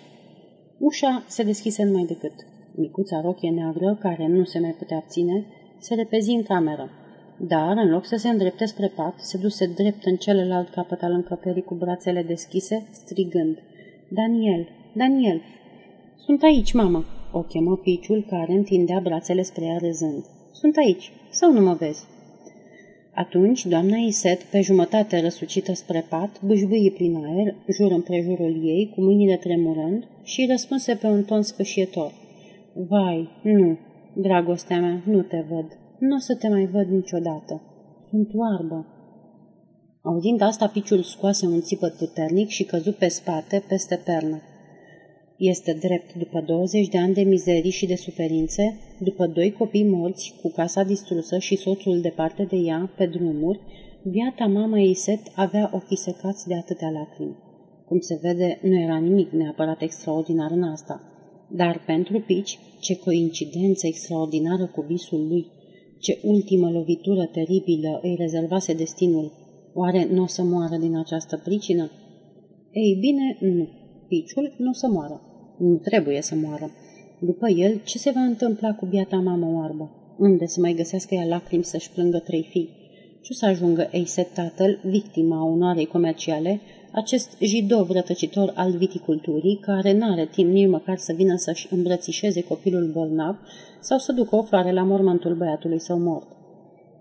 Ușa 0.80 1.24
se 1.28 1.44
deschise 1.44 1.84
numai 1.84 2.06
decât. 2.06 2.34
Micuța 2.80 3.22
rochie 3.22 3.50
neagră, 3.50 3.98
care 4.02 4.28
nu 4.28 4.44
se 4.44 4.60
mai 4.60 4.76
putea 4.78 5.04
ține, 5.08 5.46
se 5.78 5.96
repezi 5.96 6.32
în 6.32 6.44
cameră. 6.44 6.90
Dar, 7.38 7.78
în 7.78 7.90
loc 7.90 8.06
să 8.06 8.16
se 8.16 8.30
îndrepte 8.30 8.66
spre 8.66 8.92
pat, 8.96 9.20
se 9.20 9.38
duse 9.38 9.66
drept 9.66 10.06
în 10.06 10.16
celălalt 10.16 10.70
capăt 10.70 11.02
al 11.02 11.12
încăperii 11.12 11.62
cu 11.62 11.76
brațele 11.76 12.24
deschise, 12.24 12.88
strigând. 12.92 13.58
Daniel! 14.10 14.68
Daniel! 14.94 15.42
Sunt 16.18 16.44
aici, 16.44 16.74
mamă!" 16.74 17.06
O 17.32 17.42
chemă 17.42 17.76
piciul 17.76 18.26
care 18.30 18.54
întindea 18.54 19.00
brațele 19.00 19.42
spre 19.42 19.66
ea 19.66 19.78
râzând. 19.78 20.26
Sunt 20.52 20.78
aici. 20.78 21.12
Sau 21.30 21.52
nu 21.52 21.62
mă 21.62 21.74
vezi?" 21.74 22.06
Atunci, 23.14 23.66
doamna 23.66 23.98
Iset, 23.98 24.44
pe 24.44 24.62
jumătate 24.62 25.22
răsucită 25.22 25.74
spre 25.74 26.06
pat, 26.10 26.42
bâșbâie 26.44 26.92
prin 26.92 27.16
aer, 27.16 27.56
jur 27.70 27.92
împrejurul 27.92 28.62
ei, 28.64 28.92
cu 28.96 29.02
mâinile 29.02 29.36
tremurând, 29.36 30.08
și 30.24 30.48
răspunse 30.50 30.96
pe 30.96 31.08
un 31.08 31.24
ton 31.24 31.42
spășietor. 31.42 32.12
Vai, 32.86 33.30
nu, 33.44 33.78
dragostea 34.14 34.80
mea, 34.80 35.04
nu 35.06 35.22
te 35.22 35.46
văd. 35.50 35.66
Nu 36.00 36.16
o 36.16 36.20
să 36.20 36.36
te 36.36 36.50
mai 36.50 36.66
văd 36.66 36.88
niciodată. 36.88 37.62
Sunt 38.10 38.30
oarbă. 38.34 38.86
Auzind 40.02 40.42
asta, 40.42 40.68
piciul 40.68 41.02
scoase 41.02 41.46
un 41.46 41.62
țipăt 41.62 41.94
puternic 41.94 42.48
și 42.48 42.64
căzu 42.64 42.92
pe 42.92 43.08
spate, 43.08 43.64
peste 43.68 44.02
pernă. 44.06 44.42
Este 45.38 45.78
drept, 45.80 46.14
după 46.14 46.44
20 46.46 46.88
de 46.88 46.98
ani 46.98 47.14
de 47.14 47.22
mizerii 47.22 47.72
și 47.72 47.86
de 47.86 47.96
suferințe, 47.96 48.80
după 49.00 49.28
doi 49.28 49.52
copii 49.52 49.90
morți, 49.90 50.34
cu 50.42 50.52
casa 50.52 50.84
distrusă 50.84 51.38
și 51.38 51.56
soțul 51.56 52.02
departe 52.02 52.44
de 52.44 52.56
ea, 52.56 52.92
pe 52.98 53.06
drumuri, 53.06 53.60
biata 54.04 54.46
mama 54.46 54.80
ei 54.80 54.94
Set 54.94 55.22
avea 55.36 55.70
ochii 55.74 55.98
secați 55.98 56.48
de 56.48 56.56
atâtea 56.56 56.90
lacrimi. 56.90 57.38
Cum 57.86 58.00
se 58.00 58.20
vede, 58.22 58.60
nu 58.62 58.82
era 58.82 58.98
nimic 58.98 59.32
neapărat 59.32 59.82
extraordinar 59.82 60.52
în 60.52 60.64
asta. 60.64 61.17
Dar 61.50 61.84
pentru 61.86 62.20
Pici, 62.20 62.60
ce 62.80 62.96
coincidență 62.96 63.88
extraordinară 63.88 64.66
cu 64.66 64.82
visul 64.82 65.28
lui, 65.28 65.46
ce 66.00 66.20
ultimă 66.24 66.72
lovitură 66.72 67.26
teribilă 67.26 68.00
îi 68.04 68.16
rezervase 68.16 68.74
destinul. 68.74 69.32
Oare 69.74 70.08
nu 70.12 70.22
o 70.22 70.28
să 70.28 70.44
moară 70.44 70.76
din 70.76 70.98
această 70.98 71.42
pricină? 71.44 71.92
Ei 72.72 72.98
bine, 73.00 73.38
nu. 73.40 73.68
Piciul 74.08 74.56
nu 74.58 74.70
o 74.70 74.74
să 74.74 74.88
moară. 74.88 75.22
Nu 75.60 75.76
trebuie 75.76 76.22
să 76.22 76.36
moară. 76.36 76.72
După 77.20 77.50
el, 77.50 77.82
ce 77.84 77.98
se 77.98 78.12
va 78.12 78.20
întâmpla 78.20 78.74
cu 78.74 78.86
biata 78.86 79.18
mamă 79.18 79.52
oarbă? 79.56 80.16
Unde 80.18 80.46
să 80.46 80.60
mai 80.60 80.74
găsească 80.74 81.16
ea 81.16 81.26
lacrimi 81.26 81.64
să-și 81.64 81.92
plângă 81.92 82.20
trei 82.20 82.48
fii? 82.50 82.70
Ce 83.22 83.34
să 83.34 83.46
ajungă 83.46 83.88
Eiset 83.92 84.34
tatăl, 84.34 84.80
victima 84.84 85.46
onoarei 85.46 85.86
comerciale, 85.86 86.60
acest 86.92 87.38
jidov 87.42 87.90
rătăcitor 87.90 88.52
al 88.56 88.72
viticulturii, 88.72 89.60
care 89.62 89.94
n-are 89.94 90.26
timp 90.26 90.52
nici 90.52 90.70
măcar 90.70 90.98
să 90.98 91.14
vină 91.14 91.36
să-și 91.36 91.68
îmbrățișeze 91.72 92.44
copilul 92.44 92.92
bolnav 92.94 93.36
sau 93.80 93.98
să 93.98 94.12
ducă 94.12 94.36
o 94.36 94.44
floare 94.44 94.72
la 94.72 94.84
mormântul 94.84 95.36
băiatului 95.36 95.80
său 95.80 96.00
mort. 96.00 96.28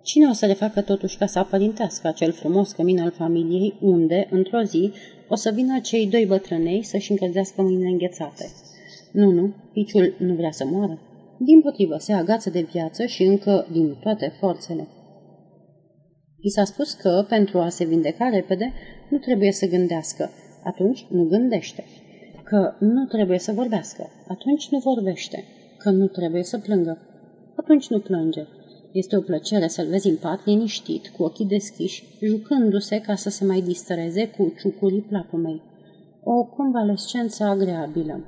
Cine 0.03 0.27
o 0.29 0.33
să 0.33 0.47
le 0.47 0.55
facă 0.55 0.81
totuși 0.81 1.17
ca 1.17 1.27
să 1.27 1.39
apărintească 1.39 2.07
acel 2.07 2.33
frumos 2.33 2.73
cămin 2.73 3.01
al 3.01 3.11
familiei, 3.11 3.75
unde, 3.81 4.29
într-o 4.31 4.63
zi, 4.63 4.93
o 5.29 5.35
să 5.35 5.51
vină 5.55 5.79
cei 5.81 6.07
doi 6.07 6.27
bătrânei 6.27 6.83
să-și 6.83 7.11
încălzească 7.11 7.63
mâinile 7.63 7.89
înghețate? 7.89 8.51
Nu, 9.13 9.31
nu, 9.31 9.55
piciul 9.73 10.15
nu 10.19 10.35
vrea 10.35 10.51
să 10.51 10.65
moară. 10.65 10.99
Din 11.39 11.61
potrivă, 11.61 11.97
se 11.99 12.13
agață 12.13 12.51
de 12.51 12.67
viață 12.73 13.07
și 13.07 13.23
încă 13.23 13.67
din 13.73 13.97
toate 14.01 14.33
forțele. 14.39 14.89
I 16.41 16.51
s-a 16.51 16.65
spus 16.65 16.93
că, 16.93 17.25
pentru 17.29 17.59
a 17.59 17.69
se 17.69 17.85
vindeca 17.85 18.29
repede, 18.29 18.73
nu 19.09 19.19
trebuie 19.19 19.53
să 19.53 19.67
gândească, 19.67 20.31
atunci 20.65 21.07
nu 21.11 21.25
gândește. 21.25 21.85
Că 22.45 22.75
nu 22.79 23.05
trebuie 23.05 23.39
să 23.39 23.53
vorbească, 23.53 24.11
atunci 24.29 24.69
nu 24.69 24.79
vorbește. 24.79 25.45
Că 25.79 25.91
nu 25.91 26.07
trebuie 26.07 26.43
să 26.43 26.59
plângă, 26.59 26.99
atunci 27.55 27.89
nu 27.89 27.99
plânge. 27.99 28.47
Este 28.93 29.17
o 29.17 29.21
plăcere 29.21 29.67
să-l 29.67 29.87
vezi 29.87 30.09
în 30.09 30.17
pat, 30.17 30.47
liniștit, 30.47 31.09
cu 31.09 31.23
ochii 31.23 31.47
deschiși, 31.47 32.05
jucându-se 32.23 33.01
ca 33.01 33.15
să 33.15 33.31
se 33.31 33.45
mai 33.45 33.61
distreze 33.61 34.29
cu 34.29 34.55
ciucurii 34.59 35.07
placumei. 35.09 35.63
O 36.23 36.45
convalescență 36.45 37.45
agreabilă. 37.45 38.21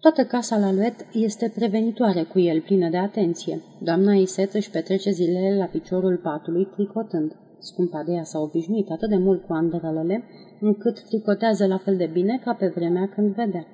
Toată 0.00 0.24
casa 0.24 0.58
la 0.58 0.72
Luet 0.72 1.06
este 1.12 1.52
prevenitoare 1.54 2.22
cu 2.22 2.38
el, 2.38 2.60
plină 2.60 2.88
de 2.88 2.96
atenție. 2.96 3.62
Doamna 3.82 4.14
Iset 4.14 4.54
își 4.54 4.70
petrece 4.70 5.10
zilele 5.10 5.56
la 5.56 5.64
piciorul 5.64 6.16
patului, 6.16 6.68
tricotând. 6.74 7.36
Scumpa 7.58 8.02
de 8.02 8.12
ea 8.12 8.22
s-a 8.22 8.38
obișnuit 8.38 8.90
atât 8.90 9.08
de 9.08 9.16
mult 9.16 9.46
cu 9.46 9.52
andrelele, 9.52 10.24
încât 10.60 11.02
tricotează 11.02 11.66
la 11.66 11.78
fel 11.78 11.96
de 11.96 12.10
bine 12.12 12.40
ca 12.44 12.52
pe 12.52 12.72
vremea 12.74 13.08
când 13.14 13.34
vedea. 13.34 13.66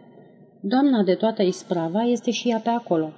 Doamna 0.61 1.03
de 1.03 1.15
toată 1.15 1.43
isprava 1.43 2.03
este 2.03 2.31
și 2.31 2.51
ea 2.51 2.61
pe 2.65 2.69
acolo. 2.69 3.13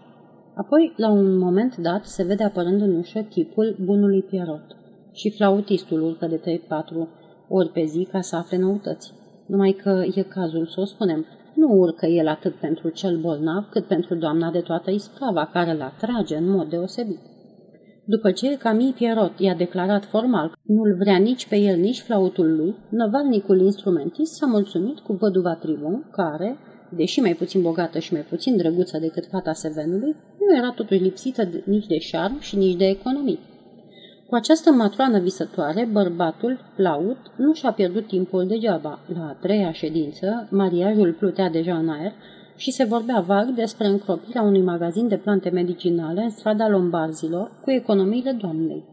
Apoi, 0.54 0.92
la 0.96 1.10
un 1.10 1.38
moment 1.38 1.76
dat, 1.76 2.04
se 2.04 2.22
vede 2.22 2.44
apărând 2.44 2.80
în 2.80 2.96
ușă 2.96 3.20
chipul 3.20 3.76
bunului 3.84 4.22
Pierrot. 4.22 4.76
Și 5.12 5.30
flautistul 5.30 6.02
urcă 6.02 6.26
de 6.26 6.60
3-4 7.04 7.08
ori 7.48 7.68
pe 7.68 7.84
zi 7.84 8.08
ca 8.10 8.20
să 8.20 8.36
afle 8.36 8.58
noutăți. 8.58 9.12
Numai 9.46 9.72
că 9.72 10.04
e 10.14 10.22
cazul 10.22 10.66
să 10.66 10.80
o 10.80 10.84
spunem. 10.84 11.26
Nu 11.54 11.68
urcă 11.68 12.06
el 12.06 12.28
atât 12.28 12.54
pentru 12.54 12.88
cel 12.88 13.18
bolnav, 13.18 13.68
cât 13.70 13.84
pentru 13.84 14.14
doamna 14.14 14.50
de 14.50 14.60
toată 14.60 14.90
isprava, 14.90 15.50
care 15.52 15.70
îl 15.70 15.82
atrage 15.82 16.36
în 16.36 16.50
mod 16.50 16.68
deosebit. 16.68 17.20
După 18.08 18.30
ce 18.30 18.56
Camille 18.56 18.92
Pierrot 18.96 19.38
i-a 19.38 19.54
declarat 19.54 20.04
formal 20.04 20.48
că 20.48 20.58
nu-l 20.62 20.96
vrea 20.98 21.16
nici 21.16 21.48
pe 21.48 21.56
el, 21.56 21.78
nici 21.78 22.00
flautul 22.00 22.56
lui, 22.56 22.74
năvalnicul 22.88 23.60
instrumentist 23.60 24.34
s-a 24.34 24.46
mulțumit 24.46 24.98
cu 24.98 25.12
văduva 25.12 25.54
Tribun, 25.54 26.08
care, 26.10 26.58
deși 26.90 27.20
mai 27.20 27.34
puțin 27.34 27.62
bogată 27.62 27.98
și 27.98 28.12
mai 28.12 28.22
puțin 28.22 28.56
drăguță 28.56 28.98
decât 28.98 29.26
fata 29.26 29.52
Sevenului, 29.52 30.16
nu 30.38 30.56
era 30.56 30.70
totuși 30.70 31.02
lipsită 31.02 31.48
nici 31.64 31.86
de 31.86 31.98
șarm 31.98 32.40
și 32.40 32.56
nici 32.56 32.76
de 32.76 32.86
economii. 32.86 33.38
Cu 34.28 34.34
această 34.34 34.70
matroană 34.70 35.18
visătoare, 35.18 35.88
bărbatul, 35.92 36.58
Plaut, 36.76 37.18
nu 37.36 37.52
și-a 37.52 37.72
pierdut 37.72 38.06
timpul 38.06 38.46
degeaba. 38.46 38.98
La 39.14 39.26
a 39.28 39.36
treia 39.40 39.72
ședință, 39.72 40.48
mariajul 40.50 41.12
plutea 41.12 41.50
deja 41.50 41.76
în 41.76 41.88
aer 41.88 42.12
și 42.56 42.70
se 42.70 42.84
vorbea 42.84 43.20
vag 43.20 43.48
despre 43.48 43.86
încropirea 43.86 44.42
unui 44.42 44.62
magazin 44.62 45.08
de 45.08 45.16
plante 45.16 45.50
medicinale 45.50 46.22
în 46.22 46.30
strada 46.30 46.68
Lombarzilor 46.68 47.60
cu 47.62 47.70
economiile 47.70 48.32
doamnei. 48.32 48.84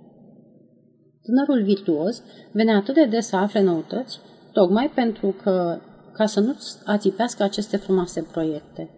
Tânărul 1.21 1.63
virtuos 1.63 2.23
venea 2.51 2.75
atât 2.75 2.93
de 2.93 3.05
des 3.05 3.27
să 3.27 3.35
afle 3.35 3.61
noutăți, 3.61 4.19
tocmai 4.51 4.91
pentru 4.95 5.35
că, 5.43 5.77
ca 6.13 6.25
să 6.25 6.39
nu-ți 6.39 6.77
ațipească 6.85 7.43
aceste 7.43 7.77
frumoase 7.77 8.27
proiecte. 8.31 8.89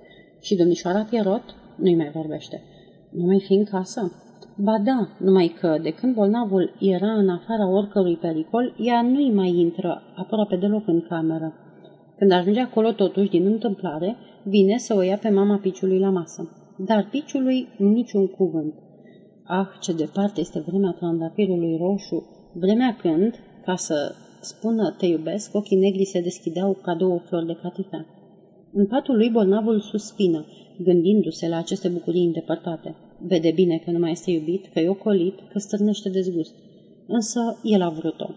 Și 0.41 0.55
domnișoara 0.55 1.07
Pierrot 1.09 1.43
nu-i 1.75 1.95
mai 1.95 2.11
vorbește. 2.13 2.63
Nu 3.11 3.25
mai 3.25 3.43
fi 3.45 3.53
în 3.53 3.63
casă? 3.63 4.11
Ba 4.57 4.77
da, 4.83 5.09
numai 5.17 5.55
că, 5.59 5.77
de 5.81 5.89
când 5.89 6.13
bolnavul 6.13 6.75
era 6.79 7.11
în 7.11 7.29
afara 7.29 7.67
oricărui 7.67 8.17
pericol, 8.17 8.75
ea 8.77 9.01
nu-i 9.01 9.31
mai 9.31 9.49
intră 9.49 10.01
aproape 10.15 10.55
deloc 10.55 10.87
în 10.87 11.01
cameră. 11.01 11.53
Când 12.17 12.31
ajunge 12.31 12.59
acolo, 12.59 12.91
totuși, 12.91 13.29
din 13.29 13.45
întâmplare, 13.45 14.15
vine 14.43 14.77
să 14.77 14.93
o 14.97 15.01
ia 15.01 15.17
pe 15.17 15.29
mama 15.29 15.57
piciului 15.57 15.99
la 15.99 16.09
masă. 16.09 16.49
Dar 16.77 17.07
piciului 17.11 17.67
niciun 17.77 18.27
cuvânt. 18.27 18.73
Ah, 19.43 19.67
ce 19.81 19.93
departe 19.93 20.39
este 20.39 20.63
vremea 20.67 20.91
trandafirului 20.91 21.77
roșu, 21.77 22.23
vremea 22.53 22.97
când, 23.01 23.39
ca 23.65 23.75
să 23.75 24.15
spună 24.41 24.95
te 24.97 25.05
iubesc, 25.05 25.55
ochii 25.55 25.77
negri 25.77 26.05
se 26.05 26.21
deschideau 26.21 26.77
ca 26.81 26.95
două 26.95 27.19
flori 27.19 27.45
de 27.45 27.57
catifea. 27.61 28.05
În 28.73 28.85
patul 28.85 29.15
lui 29.15 29.29
bolnavul 29.29 29.79
suspină, 29.79 30.45
gândindu-se 30.83 31.47
la 31.47 31.57
aceste 31.57 31.87
bucurii 31.87 32.25
îndepărtate. 32.25 32.95
Vede 33.19 33.51
bine 33.51 33.77
că 33.77 33.91
nu 33.91 33.99
mai 33.99 34.11
este 34.11 34.31
iubit, 34.31 34.65
că 34.73 34.79
e 34.79 34.89
ocolit, 34.89 35.35
că 35.51 35.59
stârnește 35.59 36.09
dezgust. 36.09 36.53
Însă 37.07 37.59
el 37.63 37.81
a 37.81 37.89
vrut-o. 37.89 38.29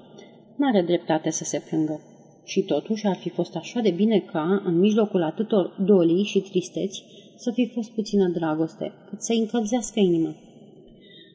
N-are 0.56 0.82
dreptate 0.82 1.30
să 1.30 1.44
se 1.44 1.62
plângă. 1.68 2.00
Și 2.48 2.62
totuși 2.62 3.06
ar 3.06 3.16
fi 3.16 3.28
fost 3.28 3.56
așa 3.56 3.80
de 3.80 3.90
bine 3.90 4.18
ca, 4.18 4.62
în 4.64 4.78
mijlocul 4.78 5.22
atâtor 5.22 5.76
dolii 5.84 6.24
și 6.24 6.40
tristeți, 6.40 7.02
să 7.36 7.50
fi 7.50 7.70
fost 7.74 7.90
puțină 7.90 8.28
dragoste, 8.28 8.92
cât 9.08 9.22
să-i 9.22 9.38
încălzească 9.38 10.00
inima. 10.00 10.34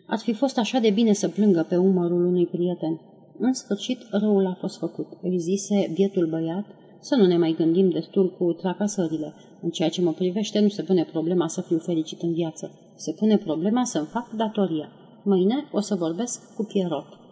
Ar 0.07 0.19
fi 0.19 0.33
fost 0.33 0.57
așa 0.57 0.79
de 0.79 0.89
bine 0.89 1.13
să 1.13 1.27
plângă 1.29 1.65
pe 1.69 1.75
umărul 1.75 2.25
unui 2.25 2.45
prieten. 2.45 3.01
În 3.39 3.53
sfârșit, 3.53 3.99
răul 4.11 4.45
a 4.45 4.57
fost 4.59 4.77
făcut, 4.77 5.07
îi 5.21 5.39
zise 5.39 5.91
bietul 5.93 6.27
băiat, 6.27 6.65
să 6.99 7.15
nu 7.15 7.25
ne 7.25 7.37
mai 7.37 7.55
gândim 7.57 7.89
destul 7.89 8.31
cu 8.37 8.53
tracasările. 8.53 9.33
În 9.61 9.69
ceea 9.69 9.89
ce 9.89 10.01
mă 10.01 10.11
privește, 10.11 10.59
nu 10.59 10.67
se 10.67 10.83
pune 10.83 11.03
problema 11.03 11.47
să 11.47 11.61
fiu 11.61 11.77
fericit 11.77 12.21
în 12.21 12.33
viață. 12.33 12.71
Se 12.95 13.11
pune 13.11 13.37
problema 13.37 13.83
să-mi 13.83 14.07
fac 14.11 14.31
datoria. 14.31 14.89
Mâine 15.23 15.55
o 15.71 15.79
să 15.79 15.95
vorbesc 15.95 16.55
cu 16.55 16.63
Pierrot. 16.63 17.22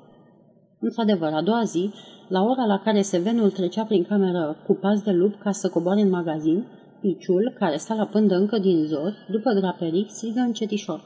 Într-adevăr, 0.82 1.32
a 1.34 1.42
doua 1.42 1.64
zi, 1.64 1.94
la 2.28 2.42
ora 2.42 2.66
la 2.66 2.80
care 2.80 3.02
Sevenul 3.02 3.52
trecea 3.52 3.84
prin 3.84 4.04
cameră 4.04 4.58
cu 4.66 4.74
pas 4.74 5.02
de 5.02 5.12
lup 5.12 5.36
ca 5.40 5.52
să 5.52 5.70
coboare 5.70 6.02
în 6.02 6.10
magazin, 6.10 6.66
Piciul, 7.02 7.54
care 7.60 7.78
sta 7.78 7.94
la 7.94 8.06
pândă 8.06 8.36
încă 8.36 8.58
din 8.58 8.86
zori, 8.86 9.16
după 9.32 9.54
draperii, 9.54 10.06
strigă 10.10 10.40
încetișor. 10.40 11.04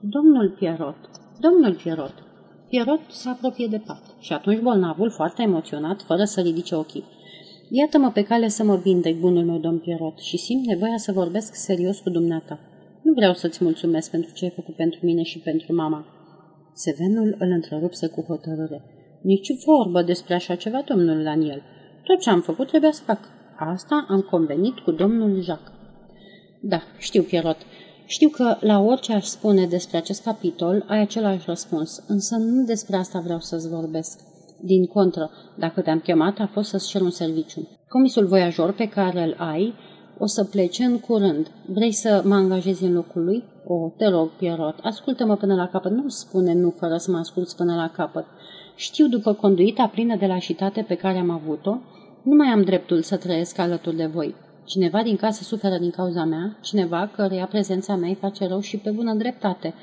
Domnul 0.00 0.50
Pierrot! 0.50 0.96
Domnul 1.40 1.74
Pierrot! 1.74 2.14
Pierrot 2.68 3.00
se 3.08 3.28
apropie 3.28 3.66
de 3.66 3.82
pat 3.86 4.02
și 4.20 4.32
atunci 4.32 4.60
bolnavul, 4.60 5.10
foarte 5.10 5.42
emoționat, 5.42 6.02
fără 6.02 6.24
să 6.24 6.40
ridice 6.40 6.74
ochii. 6.74 7.04
Iată-mă 7.70 8.10
pe 8.10 8.22
cale 8.22 8.48
să 8.48 8.64
mă 8.64 8.76
vindec, 8.76 9.20
bunul 9.20 9.44
meu 9.44 9.58
domn 9.58 9.78
Pierrot, 9.78 10.18
și 10.18 10.36
simt 10.36 10.66
nevoia 10.66 10.96
să 10.96 11.12
vorbesc 11.12 11.54
serios 11.54 11.98
cu 11.98 12.10
dumneata. 12.10 12.58
Nu 13.02 13.12
vreau 13.12 13.32
să-ți 13.32 13.64
mulțumesc 13.64 14.10
pentru 14.10 14.32
ce 14.32 14.44
ai 14.44 14.50
făcut 14.50 14.74
pentru 14.74 14.98
mine 15.02 15.22
și 15.22 15.38
pentru 15.38 15.74
mama. 15.74 16.06
Sevenul 16.72 17.36
îl 17.38 17.50
întrerupse 17.50 18.06
cu 18.06 18.24
hotărâre. 18.28 18.93
Nici 19.24 19.64
vorbă 19.64 20.02
despre 20.02 20.34
așa 20.34 20.54
ceva, 20.54 20.82
domnul 20.88 21.22
Daniel. 21.22 21.62
Tot 22.02 22.20
ce 22.20 22.30
am 22.30 22.40
făcut 22.40 22.66
trebuia 22.66 22.92
să 22.92 23.02
fac. 23.02 23.18
Asta 23.58 24.06
am 24.08 24.20
convenit 24.20 24.78
cu 24.78 24.90
domnul 24.90 25.42
Jacques. 25.42 25.72
Da, 26.60 26.82
știu, 26.98 27.22
Pierrot. 27.22 27.56
Știu 28.06 28.28
că 28.28 28.56
la 28.60 28.78
orice 28.80 29.12
aș 29.12 29.24
spune 29.24 29.66
despre 29.66 29.96
acest 29.96 30.22
capitol 30.22 30.84
ai 30.88 31.00
același 31.00 31.44
răspuns, 31.46 32.04
însă 32.08 32.36
nu 32.36 32.64
despre 32.64 32.96
asta 32.96 33.20
vreau 33.20 33.40
să-ți 33.40 33.68
vorbesc. 33.68 34.20
Din 34.60 34.86
contră, 34.86 35.30
dacă 35.58 35.80
te-am 35.80 36.00
chemat, 36.00 36.38
a 36.38 36.50
fost 36.52 36.68
să-ți 36.68 36.88
cer 36.88 37.00
un 37.00 37.10
serviciu. 37.10 37.68
Comisul 37.88 38.26
voiajor 38.26 38.72
pe 38.72 38.88
care 38.88 39.22
îl 39.22 39.34
ai 39.38 39.74
o 40.18 40.26
să 40.26 40.44
plece 40.44 40.84
în 40.84 40.98
curând. 40.98 41.50
Vrei 41.66 41.92
să 41.92 42.22
mă 42.24 42.34
angajezi 42.34 42.84
în 42.84 42.92
locul 42.92 43.24
lui? 43.24 43.44
O, 43.66 43.92
te 43.96 44.06
rog, 44.06 44.30
Pierrot, 44.30 44.78
ascultă-mă 44.82 45.36
până 45.36 45.54
la 45.54 45.68
capăt. 45.68 45.92
Nu 45.92 46.08
spune 46.08 46.54
nu 46.54 46.70
fără 46.70 46.96
să 46.96 47.10
mă 47.10 47.18
asculți 47.18 47.56
până 47.56 47.74
la 47.74 47.90
capăt. 47.90 48.24
Știu 48.76 49.06
după 49.06 49.32
conduita 49.32 49.86
plină 49.86 50.16
de 50.16 50.26
lașitate 50.26 50.82
pe 50.82 50.94
care 50.94 51.18
am 51.18 51.30
avut-o, 51.30 51.76
nu 52.22 52.34
mai 52.34 52.48
am 52.48 52.62
dreptul 52.62 53.02
să 53.02 53.16
trăiesc 53.16 53.58
alături 53.58 53.96
de 53.96 54.06
voi. 54.06 54.34
Cineva 54.64 55.02
din 55.02 55.16
casă 55.16 55.42
suferă 55.42 55.78
din 55.78 55.90
cauza 55.90 56.24
mea, 56.24 56.56
cineva 56.60 57.10
căreia 57.16 57.46
prezența 57.46 57.96
mea 57.96 58.08
îi 58.08 58.14
face 58.14 58.46
rău 58.46 58.60
și 58.60 58.76
pe 58.76 58.90
bună 58.90 59.14
dreptate. 59.14 59.74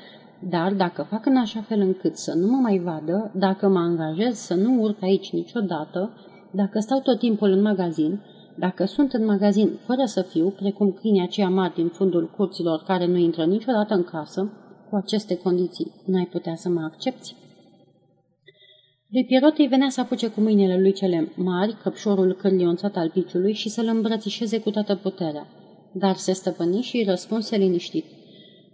Dar 0.48 0.72
dacă 0.72 1.06
fac 1.10 1.26
în 1.26 1.36
așa 1.36 1.60
fel 1.60 1.80
încât 1.80 2.16
să 2.16 2.34
nu 2.34 2.46
mă 2.46 2.56
mai 2.56 2.78
vadă, 2.78 3.30
dacă 3.34 3.68
mă 3.68 3.78
angajez 3.78 4.36
să 4.36 4.54
nu 4.54 4.82
urc 4.82 5.02
aici 5.02 5.32
niciodată, 5.32 6.10
dacă 6.50 6.78
stau 6.78 7.00
tot 7.00 7.18
timpul 7.18 7.50
în 7.50 7.62
magazin, 7.62 8.20
dacă 8.54 8.84
sunt 8.84 9.12
în 9.12 9.24
magazin 9.24 9.78
fără 9.86 10.04
să 10.04 10.22
fiu, 10.22 10.48
precum 10.48 10.92
câinii 11.00 11.22
aceia 11.22 11.48
mari 11.48 11.74
din 11.74 11.88
fundul 11.88 12.30
curților 12.36 12.82
care 12.86 13.06
nu 13.06 13.16
intră 13.16 13.44
niciodată 13.44 13.94
în 13.94 14.04
casă, 14.04 14.52
cu 14.90 14.96
aceste 14.96 15.36
condiții 15.36 15.92
n-ai 16.04 16.28
putea 16.32 16.54
să 16.54 16.68
mă 16.68 16.80
accepti? 16.80 17.34
Lui 19.12 19.24
Pierot 19.24 19.58
îi 19.58 19.66
venea 19.66 19.88
să 19.88 20.00
apuce 20.00 20.28
cu 20.28 20.40
mâinile 20.40 20.80
lui 20.80 20.92
cele 20.92 21.32
mari 21.36 21.76
căpșorul 21.82 22.32
cârlionțat 22.32 22.96
al 22.96 23.10
piciului 23.10 23.52
și 23.52 23.68
să-l 23.68 23.86
îmbrățișeze 23.86 24.60
cu 24.60 24.70
toată 24.70 24.94
puterea. 24.94 25.46
Dar 25.92 26.14
se 26.14 26.32
stăpâni 26.32 26.80
și 26.80 26.96
îi 26.96 27.04
răspunse 27.04 27.56
liniștit. 27.56 28.04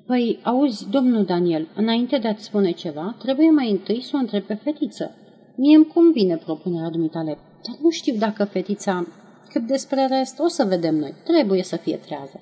Păi, 0.06 0.38
auzi, 0.42 0.90
domnul 0.90 1.24
Daniel, 1.24 1.68
înainte 1.76 2.18
de 2.18 2.28
a-ți 2.28 2.44
spune 2.44 2.70
ceva, 2.70 3.16
trebuie 3.18 3.50
mai 3.50 3.70
întâi 3.70 4.02
să 4.02 4.10
o 4.14 4.18
întreb 4.18 4.42
pe 4.42 4.54
fetiță. 4.54 5.14
Mie 5.56 5.76
îmi 5.76 5.86
convine 5.86 6.36
propunerea 6.36 6.90
dumitale, 6.90 7.38
dar 7.66 7.76
nu 7.82 7.90
știu 7.90 8.14
dacă 8.18 8.44
fetița... 8.44 9.06
Cât 9.52 9.66
despre 9.66 10.06
rest, 10.06 10.38
o 10.38 10.48
să 10.48 10.64
vedem 10.68 10.94
noi. 10.94 11.14
Trebuie 11.24 11.62
să 11.62 11.76
fie 11.76 11.96
trează. 11.96 12.40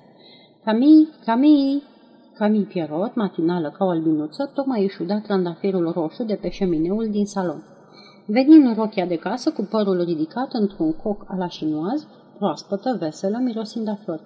Camii, 0.63 1.07
Camii, 1.25 1.83
Camii 2.33 2.63
Pierrot, 2.63 3.15
matinală 3.15 3.75
ca 3.77 3.85
o 3.85 3.89
albinuță, 3.89 4.51
tocmai 4.55 4.83
își 4.83 5.01
uda 5.01 5.19
trandafirul 5.19 5.91
roșu 5.91 6.23
de 6.23 6.35
pe 6.41 6.49
șemineul 6.49 7.07
din 7.11 7.25
salon. 7.25 7.76
Venind 8.29 8.65
în 8.65 8.73
rochia 8.73 9.05
de 9.05 9.15
casă, 9.15 9.51
cu 9.51 9.67
părul 9.69 10.03
ridicat 10.03 10.53
într-un 10.53 10.93
coc 10.93 11.25
alașinoaz, 11.27 12.07
proaspătă, 12.37 12.97
veselă, 12.99 13.37
mirosind 13.43 13.87
a 13.87 13.97
flori. 14.03 14.21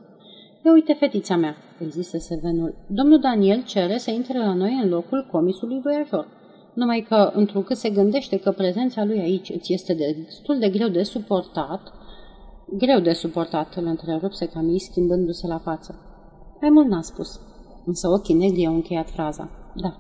Ia 0.65 0.72
uite, 0.72 0.93
fetița 0.93 1.36
mea, 1.36 1.55
îi 1.79 1.89
zise 1.89 2.17
Sevenul. 2.17 2.75
Domnul 2.88 3.20
Daniel 3.20 3.63
cere 3.63 3.98
să 3.98 4.12
intre 4.12 4.38
la 4.38 4.53
noi 4.53 4.79
în 4.84 4.89
locul 4.89 5.27
comisului 5.31 5.79
voiajor. 5.84 6.27
Numai 6.74 7.05
că, 7.10 7.31
întrucât 7.34 7.77
se 7.77 7.89
gândește 7.89 8.39
că 8.39 8.51
prezența 8.51 9.03
lui 9.03 9.20
aici 9.20 9.50
îți 9.50 9.74
este 9.74 9.93
destul 9.93 10.60
de 10.60 10.70
greu 10.70 10.88
de 10.88 11.03
suportat, 11.03 11.93
greu 12.77 13.00
de 13.00 13.13
suportat, 13.13 13.75
îl 13.75 13.86
întrerupse 13.86 14.46
Camille 14.46 14.77
schimbându-se 14.77 15.48
la 15.48 15.58
față. 15.58 15.96
Mai 16.62 16.70
mult 16.70 16.88
n-a 16.88 17.01
spus, 17.01 17.39
însă 17.86 18.08
ochii 18.08 18.36
negri 18.36 18.65
au 18.65 18.74
încheiat 18.74 19.10
fraza. 19.10 19.50
Da, 19.75 19.98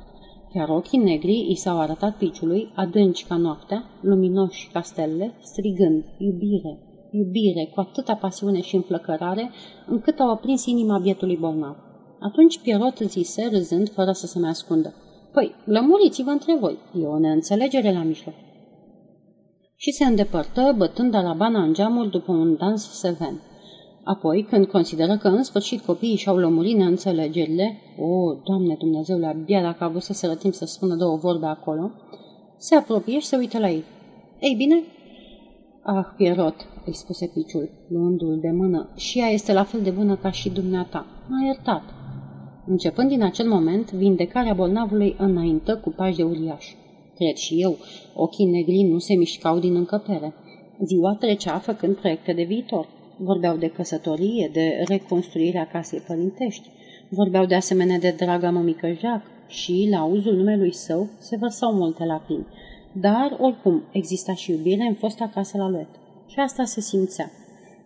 chiar 0.53 0.69
ochii 0.69 0.99
negri 0.99 1.47
i 1.49 1.55
s-au 1.55 1.79
arătat 1.79 2.17
piciului, 2.17 2.71
adânci 2.75 3.25
ca 3.25 3.35
noaptea, 3.35 3.83
luminoși 4.01 4.69
ca 4.73 4.81
stele, 4.81 5.33
strigând, 5.41 6.03
iubire, 6.17 6.79
iubire, 7.11 7.69
cu 7.73 7.79
atâta 7.79 8.15
pasiune 8.15 8.61
și 8.61 8.75
înflăcărare, 8.75 9.51
încât 9.87 10.19
au 10.19 10.31
aprins 10.31 10.65
inima 10.65 10.99
bietului 10.99 11.37
bolnav. 11.37 11.75
Atunci 12.19 12.59
Pierrot 12.59 12.97
zise, 12.97 13.49
râzând, 13.51 13.89
fără 13.89 14.11
să 14.11 14.25
se 14.25 14.39
mai 14.39 14.49
ascundă. 14.49 14.93
Păi, 15.33 15.55
lămuriți-vă 15.65 16.29
între 16.29 16.57
voi, 16.59 16.77
e 17.01 17.05
o 17.05 17.19
neînțelegere 17.19 17.93
la 17.93 18.03
mijloc. 18.03 18.33
Și 19.75 19.91
se 19.91 20.05
îndepărtă, 20.05 20.73
bătând 20.77 21.13
arabana 21.13 21.63
în 21.63 21.73
geamul 21.73 22.09
după 22.09 22.31
un 22.31 22.55
dans 22.55 22.99
seven. 22.99 23.41
Apoi, 24.03 24.43
când 24.49 24.65
consideră 24.65 25.17
că 25.17 25.27
în 25.27 25.43
sfârșit 25.43 25.81
copiii 25.81 26.15
și-au 26.15 26.37
lămurit 26.37 26.77
neînțelegerile, 26.77 27.77
o, 27.99 28.33
Doamne 28.43 28.75
Dumnezeule, 28.79 29.25
abia 29.25 29.61
dacă 29.61 29.83
a 29.83 29.85
avut 29.85 30.01
să 30.01 30.35
timp 30.35 30.53
să 30.53 30.65
spună 30.65 30.95
două 30.95 31.17
vorbe 31.17 31.45
acolo, 31.45 31.91
se 32.57 32.75
apropie 32.75 33.19
și 33.19 33.25
se 33.25 33.35
uită 33.35 33.59
la 33.59 33.69
ei. 33.69 33.83
Ei 34.39 34.55
bine? 34.57 34.83
Ah, 35.83 36.05
Pierrot, 36.17 36.55
îi 36.85 36.95
spuse 36.95 37.31
piciul, 37.33 37.69
luându-l 37.87 38.39
de 38.39 38.51
mână, 38.51 38.89
și 38.95 39.19
ea 39.19 39.27
este 39.27 39.53
la 39.53 39.63
fel 39.63 39.81
de 39.81 39.89
bună 39.89 40.15
ca 40.15 40.31
și 40.31 40.49
dumneata. 40.49 41.05
M-a 41.27 41.45
iertat. 41.45 41.83
Începând 42.65 43.09
din 43.09 43.23
acel 43.23 43.47
moment, 43.47 43.91
vindecarea 43.91 44.53
bolnavului 44.53 45.15
înaintă 45.17 45.77
cu 45.77 45.89
pași 45.89 46.15
de 46.15 46.23
uriaș. 46.23 46.65
Cred 47.15 47.35
și 47.35 47.61
eu, 47.61 47.77
ochii 48.13 48.45
negri 48.45 48.81
nu 48.81 48.97
se 48.97 49.13
mișcau 49.13 49.59
din 49.59 49.75
încăpere. 49.75 50.33
Ziua 50.85 51.15
trecea 51.19 51.57
făcând 51.57 51.95
proiecte 51.95 52.33
de 52.33 52.43
viitor. 52.43 52.87
Vorbeau 53.23 53.57
de 53.57 53.67
căsătorie, 53.67 54.49
de 54.53 54.83
reconstruirea 54.87 55.67
casei 55.71 55.99
părintești. 55.99 56.69
Vorbeau 57.09 57.45
de 57.45 57.55
asemenea 57.55 57.97
de 57.97 58.13
draga 58.17 58.49
mămică 58.49 58.87
Jacques 58.87 59.31
și, 59.47 59.87
la 59.91 59.97
auzul 59.97 60.35
numelui 60.35 60.73
său, 60.73 61.07
se 61.19 61.37
vărsau 61.37 61.73
multe 61.73 62.05
lacrimi. 62.05 62.45
Dar, 62.91 63.37
oricum, 63.39 63.83
exista 63.91 64.33
și 64.33 64.51
iubire 64.51 64.83
în 64.83 64.93
fosta 64.93 65.31
casă 65.33 65.57
la 65.57 65.69
Luet. 65.69 65.87
Și 66.27 66.39
asta 66.39 66.63
se 66.63 66.81
simțea. 66.81 67.31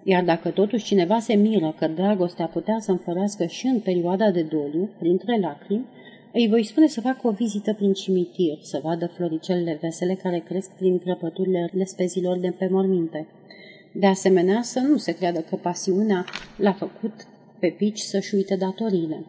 Iar 0.04 0.24
dacă 0.24 0.50
totuși 0.50 0.86
cineva 0.86 1.19
se 1.19 1.34
miră 1.34 1.76
că 1.78 1.88
dragostea 1.88 2.45
putea 2.45 2.78
să 2.80 2.91
înfărească 2.91 3.45
și 3.45 3.65
în 3.67 3.80
perioada 3.80 4.32
de 4.32 4.41
doliu, 4.41 4.89
printre 5.00 5.39
lacrimi, 5.39 5.86
îi 6.34 6.48
voi 6.50 6.63
spune 6.63 6.88
să 6.88 7.02
facă 7.02 7.28
o 7.28 7.32
vizită 7.32 7.74
prin 7.74 7.93
cimitir, 7.93 8.58
să 8.62 8.80
vadă 8.84 9.08
floricelele 9.08 9.78
vesele 9.82 10.13
care 10.13 10.39
cresc 10.39 10.71
prin 10.71 11.00
crăpăturile 11.00 11.69
lespezilor 11.74 12.38
de 12.38 12.54
pe 12.58 12.67
morminte. 12.71 13.28
De 13.97 14.05
asemenea, 14.05 14.62
să 14.62 14.79
nu 14.79 14.97
se 14.97 15.12
creadă 15.12 15.39
că 15.39 15.55
pasiunea 15.55 16.25
l-a 16.58 16.73
făcut 16.73 17.13
pe 17.60 17.75
pici 17.77 17.99
să-și 17.99 18.36
uite 18.36 18.55
datoriile. 18.55 19.25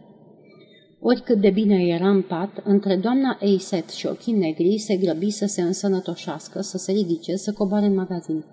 Oricât 1.01 1.41
de 1.41 1.51
bine 1.51 1.87
era 1.87 2.09
în 2.09 2.23
pat, 2.23 2.63
între 2.65 2.97
doamna 2.97 3.39
Eiset 3.41 3.89
și 3.89 4.07
ochii 4.07 4.33
negri 4.33 4.79
se 4.79 4.97
grăbi 4.97 5.31
să 5.31 5.47
se 5.47 5.63
însănătoșească, 5.63 6.61
să 6.61 6.79
se 6.79 6.93
ridice, 6.93 7.37
să 7.37 7.53
coboare 7.53 7.87
în 7.87 7.95
magazin. 7.95 8.45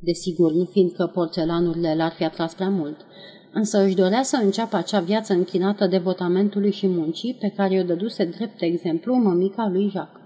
Desigur, 0.00 0.52
nu 0.52 0.64
fiindcă 0.64 1.10
porțelanurile 1.14 1.94
l-ar 1.94 2.12
fi 2.12 2.24
atras 2.24 2.54
prea 2.54 2.70
mult, 2.70 2.96
însă 3.52 3.84
își 3.84 3.94
dorea 3.94 4.22
să 4.22 4.40
înceapă 4.42 4.76
acea 4.76 5.00
viață 5.00 5.32
închinată 5.32 5.86
devotamentului 5.86 6.72
și 6.72 6.86
muncii 6.86 7.36
pe 7.40 7.52
care 7.56 7.78
o 7.78 7.82
dăduse 7.82 8.24
drept 8.24 8.62
exemplu 8.62 9.14
mămica 9.14 9.68
lui 9.72 9.88
Jacques. 9.88 10.19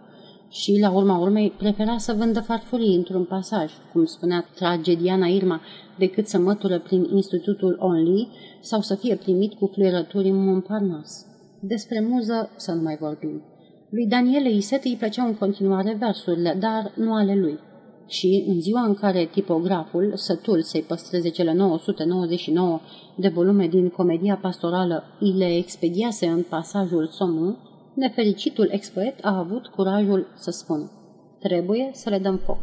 Și, 0.55 0.79
la 0.81 0.91
urma 0.91 1.19
urmei, 1.19 1.51
prefera 1.51 1.99
să 1.99 2.15
vândă 2.19 2.41
farfurii 2.41 2.97
într-un 2.97 3.25
pasaj, 3.25 3.73
cum 3.93 4.05
spunea 4.05 4.47
tragediana 4.55 5.27
Irma, 5.27 5.61
decât 5.99 6.27
să 6.27 6.39
mătură 6.39 6.79
prin 6.79 7.07
Institutul 7.15 7.77
Only 7.81 8.29
sau 8.61 8.81
să 8.81 8.95
fie 8.95 9.17
primit 9.17 9.55
cu 9.55 9.71
fluierături 9.73 10.29
în 10.29 10.45
Montparnasse. 10.45 11.27
Despre 11.61 12.07
muză 12.11 12.51
să 12.57 12.73
nu 12.73 12.83
mai 12.83 12.97
vorbim. 13.01 13.43
Lui 13.91 14.07
Daniele 14.07 14.51
Iset 14.51 14.85
îi 14.85 14.97
plăceau 14.99 15.27
în 15.27 15.35
continuare 15.35 15.97
versurile, 15.99 16.57
dar 16.61 16.93
nu 16.97 17.15
ale 17.15 17.35
lui 17.35 17.59
și, 18.07 18.45
în 18.49 18.61
ziua 18.61 18.85
în 18.85 18.95
care 18.95 19.29
tipograful, 19.33 20.13
sătul 20.15 20.63
să-i 20.63 20.85
păstreze 20.89 21.29
cele 21.29 21.55
999 21.55 22.81
de 23.17 23.29
volume 23.29 23.67
din 23.67 23.89
comedia 23.89 24.39
pastorală, 24.43 25.05
îi 25.21 25.33
le 25.33 25.57
expediase 25.57 26.27
în 26.27 26.43
pasajul 26.49 27.07
Somu, 27.07 27.57
nefericitul 27.95 28.69
expoet 28.71 29.25
a 29.25 29.39
avut 29.39 29.67
curajul 29.67 30.27
să 30.35 30.51
spună 30.51 30.91
Trebuie 31.39 31.91
să 31.93 32.11
le 32.11 32.19
dăm 32.19 32.37
foc. 32.37 32.59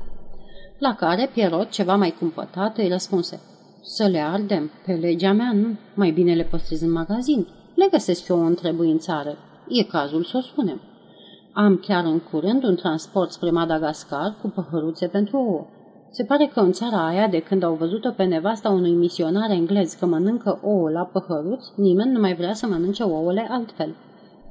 La 0.77 0.95
care 0.95 1.29
Pierrot, 1.33 1.69
ceva 1.69 1.95
mai 1.95 2.15
cumpătat, 2.19 2.77
îi 2.77 2.87
răspunse 2.87 3.39
Să 3.81 4.07
le 4.07 4.19
ardem. 4.19 4.71
Pe 4.85 4.93
legea 4.93 5.33
mea 5.33 5.51
nu. 5.53 5.67
Mai 5.93 6.11
bine 6.11 6.33
le 6.33 6.43
păstrez 6.43 6.81
în 6.81 6.91
magazin. 6.91 7.47
Le 7.75 7.87
găsesc 7.91 8.27
eu 8.27 8.37
o 8.37 8.45
întrebuințare. 8.45 9.37
E 9.67 9.83
cazul 9.83 10.23
să 10.23 10.37
o 10.37 10.41
spunem. 10.41 10.81
Am 11.53 11.77
chiar 11.77 12.05
în 12.05 12.19
curând 12.19 12.63
un 12.63 12.75
transport 12.75 13.31
spre 13.31 13.49
Madagascar 13.49 14.35
cu 14.41 14.47
păhăruțe 14.47 15.07
pentru 15.07 15.37
ouă. 15.37 15.65
Se 16.09 16.23
pare 16.23 16.49
că 16.53 16.59
în 16.59 16.71
țara 16.71 17.07
aia, 17.07 17.27
de 17.27 17.39
când 17.39 17.63
au 17.63 17.73
văzut-o 17.73 18.11
pe 18.11 18.23
nevasta 18.23 18.69
unui 18.69 18.91
misionar 18.91 19.49
englez 19.49 19.93
că 19.93 20.05
mănâncă 20.05 20.59
ouă 20.63 20.89
la 20.89 21.03
păhăruț, 21.03 21.65
nimeni 21.75 22.11
nu 22.11 22.19
mai 22.19 22.35
vrea 22.35 22.53
să 22.53 22.67
mănânce 22.67 23.03
ouăle 23.03 23.47
altfel. 23.49 23.95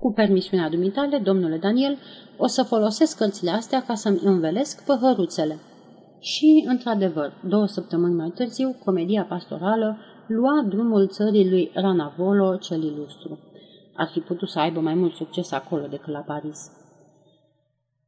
Cu 0.00 0.12
permisiunea 0.12 0.68
dumitale, 0.68 1.18
domnule 1.18 1.56
Daniel, 1.56 1.98
o 2.36 2.46
să 2.46 2.62
folosesc 2.62 3.16
cărțile 3.16 3.50
astea 3.50 3.82
ca 3.82 3.94
să-mi 3.94 4.20
învelesc 4.22 4.84
păhăruțele. 4.84 5.58
Și, 6.20 6.64
într-adevăr, 6.68 7.32
două 7.48 7.66
săptămâni 7.66 8.14
mai 8.14 8.32
târziu, 8.34 8.76
comedia 8.84 9.22
pastorală 9.28 9.96
lua 10.26 10.64
drumul 10.68 11.08
țării 11.08 11.50
lui 11.50 11.70
Ranavolo 11.74 12.56
cel 12.56 12.82
ilustru. 12.82 13.38
Ar 13.94 14.08
fi 14.12 14.20
putut 14.20 14.48
să 14.48 14.58
aibă 14.58 14.80
mai 14.80 14.94
mult 14.94 15.14
succes 15.14 15.52
acolo 15.52 15.86
decât 15.86 16.12
la 16.12 16.20
Paris. 16.20 16.70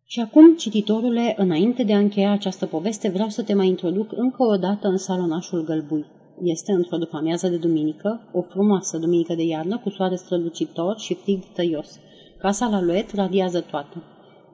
Și 0.05 0.21
acum, 0.21 0.57
cititorule, 0.57 1.35
înainte 1.37 1.83
de 1.83 1.95
a 1.95 1.99
încheia 1.99 2.33
această 2.33 2.67
poveste, 2.67 3.09
vreau 3.09 3.29
să 3.29 3.43
te 3.43 3.55
mai 3.55 3.67
introduc 3.67 4.13
încă 4.13 4.43
o 4.43 4.57
dată 4.57 4.89
în 4.89 4.97
salonașul 4.97 5.65
Gălbui. 5.65 6.07
Este 6.45 6.73
într-o 6.73 6.97
după-amiază 6.97 7.49
de 7.49 7.57
duminică, 7.57 8.21
o 8.33 8.41
frumoasă 8.43 8.99
duminică 8.99 9.35
de 9.35 9.43
iarnă 9.43 9.79
cu 9.79 9.91
soare 9.91 10.15
strălucitor 10.15 10.99
și 10.99 11.15
frig 11.15 11.43
tăios. 11.55 11.99
Casa 12.39 12.69
la 12.69 12.83
luet 12.83 13.15
radiază 13.15 13.61
toată. 13.61 14.03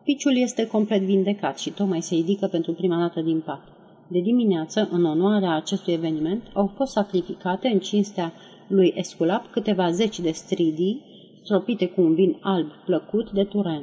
Piciul 0.04 0.36
este 0.36 0.66
complet 0.66 1.02
vindecat 1.02 1.58
și 1.58 1.70
tocmai 1.70 2.02
se 2.02 2.14
ridică 2.14 2.46
pentru 2.46 2.72
prima 2.72 2.98
dată 2.98 3.20
din 3.20 3.40
pat. 3.40 3.60
De 4.08 4.20
dimineață, 4.20 4.88
în 4.90 5.04
onoarea 5.04 5.54
acestui 5.54 5.92
eveniment, 5.92 6.42
au 6.52 6.72
fost 6.76 6.92
sacrificate 6.92 7.68
în 7.68 7.78
cinstea 7.78 8.32
lui 8.66 8.92
Esculap 8.96 9.50
câteva 9.50 9.90
zeci 9.90 10.20
de 10.20 10.30
stridii, 10.30 11.02
stropite 11.42 11.88
cu 11.88 12.00
un 12.00 12.14
vin 12.14 12.36
alb 12.40 12.70
plăcut 12.84 13.30
de 13.30 13.44
turen. 13.44 13.82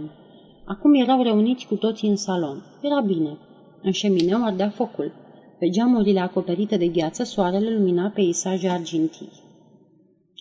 Acum 0.66 0.94
erau 0.94 1.22
reuniți 1.22 1.68
cu 1.68 1.76
toții 1.76 2.10
în 2.10 2.16
salon. 2.16 2.64
Era 2.82 3.02
bine. 3.02 3.38
În 3.82 3.92
șemineu 3.92 4.44
ardea 4.44 4.70
focul. 4.70 5.12
Pe 5.60 5.70
geamurile 5.70 6.20
acoperite 6.20 6.78
de 6.78 6.88
gheață, 6.88 7.24
soarele 7.24 7.70
lumina 7.70 8.12
peisaje 8.16 8.68
argintii. 8.70 9.30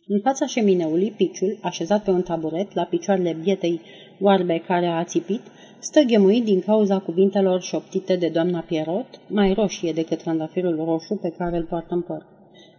În 0.07 0.21
fața 0.21 0.47
șemineului, 0.47 1.11
piciul, 1.11 1.59
așezat 1.63 2.05
pe 2.05 2.11
un 2.11 2.23
taburet, 2.23 2.75
la 2.75 2.83
picioarele 2.83 3.37
bietei 3.43 3.81
oarbe 4.21 4.63
care 4.67 4.87
a 4.87 4.99
ațipit, 4.99 5.41
stă 5.79 6.01
ghemuit 6.01 6.45
din 6.45 6.61
cauza 6.61 6.99
cuvintelor 6.99 7.63
șoptite 7.63 8.17
de 8.17 8.29
doamna 8.29 8.61
Pierrot, 8.61 9.07
mai 9.29 9.53
roșie 9.53 9.93
decât 9.93 10.23
trandafirul 10.23 10.85
roșu 10.85 11.15
pe 11.15 11.35
care 11.39 11.57
îl 11.57 11.65
poartă 11.65 11.95
în 11.95 12.01
păr. 12.01 12.27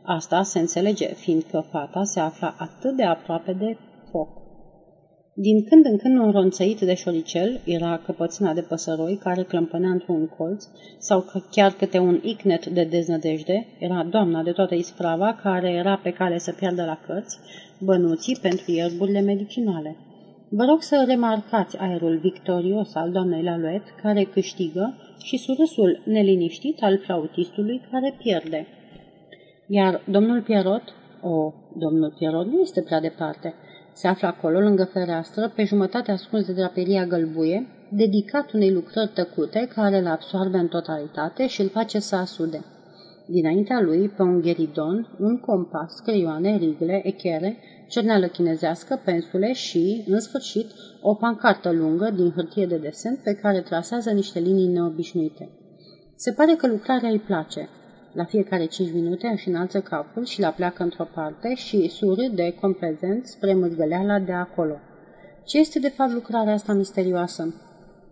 Asta 0.01 0.43
se 0.43 0.59
înțelege, 0.59 1.05
fiindcă 1.05 1.65
fata 1.71 2.03
se 2.03 2.19
afla 2.19 2.55
atât 2.57 2.95
de 2.95 3.03
aproape 3.03 3.53
de 3.53 3.65
foc. 3.65 3.94
Din 5.37 5.63
când 5.63 5.85
în 5.85 5.97
când 5.97 6.17
un 6.17 6.31
ronțăit 6.31 6.79
de 6.79 6.93
șoricel 6.93 7.61
era 7.65 8.01
căpățâna 8.05 8.53
de 8.53 8.61
păsăroi 8.61 9.17
care 9.17 9.43
clămpănea 9.43 9.89
într-un 9.89 10.27
colț, 10.27 10.67
sau 10.97 11.25
chiar 11.51 11.71
câte 11.71 11.99
un 11.99 12.19
icnet 12.23 12.65
de 12.65 12.83
deznădejde, 12.83 13.67
era 13.79 14.03
doamna 14.03 14.43
de 14.43 14.51
toată 14.51 14.75
isprava 14.75 15.39
care 15.43 15.69
era 15.69 15.97
pe 16.03 16.11
cale 16.11 16.37
să 16.37 16.51
piardă 16.51 16.83
la 16.85 16.99
cărți 17.07 17.37
bănuții 17.79 18.37
pentru 18.41 18.71
ierburile 18.71 19.21
medicinale. 19.21 19.95
Vă 20.49 20.63
rog 20.63 20.81
să 20.81 21.03
remarcați 21.07 21.77
aerul 21.77 22.17
victorios 22.17 22.95
al 22.95 23.11
doamnei 23.11 23.43
Laluet, 23.43 23.83
care 24.01 24.23
câștigă, 24.23 24.93
și 25.23 25.37
surâsul 25.37 26.01
neliniștit 26.05 26.81
al 26.81 26.99
flautistului 26.99 27.81
care 27.91 28.15
pierde. 28.17 28.67
Iar 29.67 30.01
domnul 30.09 30.41
Pierrot, 30.41 30.83
o, 31.21 31.53
domnul 31.77 32.13
Pierrot 32.17 32.45
nu 32.45 32.59
este 32.59 32.81
prea 32.81 32.99
departe, 32.99 33.53
se 33.95 34.07
află 34.07 34.27
acolo, 34.27 34.59
lângă 34.59 34.83
fereastră, 34.83 35.51
pe 35.55 35.63
jumătate 35.63 36.11
ascuns 36.11 36.45
de 36.45 36.53
draperia 36.53 37.05
gălbuie, 37.05 37.67
dedicat 37.89 38.51
unei 38.51 38.71
lucrări 38.71 39.11
tăcute 39.13 39.67
care 39.75 39.97
îl 39.97 40.07
absoarbe 40.07 40.57
în 40.57 40.67
totalitate 40.67 41.47
și 41.47 41.61
îl 41.61 41.69
face 41.69 41.99
să 41.99 42.15
asude. 42.15 42.63
Dinaintea 43.27 43.81
lui, 43.81 44.09
pe 44.09 44.21
un 44.21 44.41
gheridon, 44.41 45.15
un 45.19 45.39
compas, 45.39 45.99
creioane, 45.99 46.57
rigle, 46.57 47.01
echere, 47.03 47.57
cerneală 47.87 48.27
chinezească, 48.27 49.01
pensule 49.05 49.53
și, 49.53 50.03
în 50.07 50.19
sfârșit, 50.19 50.71
o 51.01 51.13
pancartă 51.13 51.71
lungă 51.71 52.11
din 52.15 52.31
hârtie 52.31 52.65
de 52.65 52.77
desen 52.77 53.19
pe 53.23 53.33
care 53.33 53.61
trasează 53.61 54.11
niște 54.11 54.39
linii 54.39 54.67
neobișnuite. 54.67 55.49
Se 56.15 56.31
pare 56.31 56.55
că 56.55 56.67
lucrarea 56.67 57.09
îi 57.09 57.19
place. 57.19 57.69
La 58.15 58.25
fiecare 58.25 58.65
cinci 58.65 58.93
minute 58.93 59.27
își 59.27 59.47
înalță 59.47 59.81
capul 59.81 60.25
și 60.25 60.39
la 60.39 60.49
pleacă 60.49 60.83
într-o 60.83 61.07
parte 61.13 61.53
și 61.53 61.89
surâde 61.89 62.55
complezent 62.61 63.25
spre 63.25 63.53
mârgăleala 63.53 64.19
de 64.19 64.31
acolo. 64.31 64.79
Ce 65.45 65.59
este 65.59 65.79
de 65.79 65.89
fapt 65.89 66.11
lucrarea 66.11 66.53
asta 66.53 66.73
misterioasă? 66.73 67.53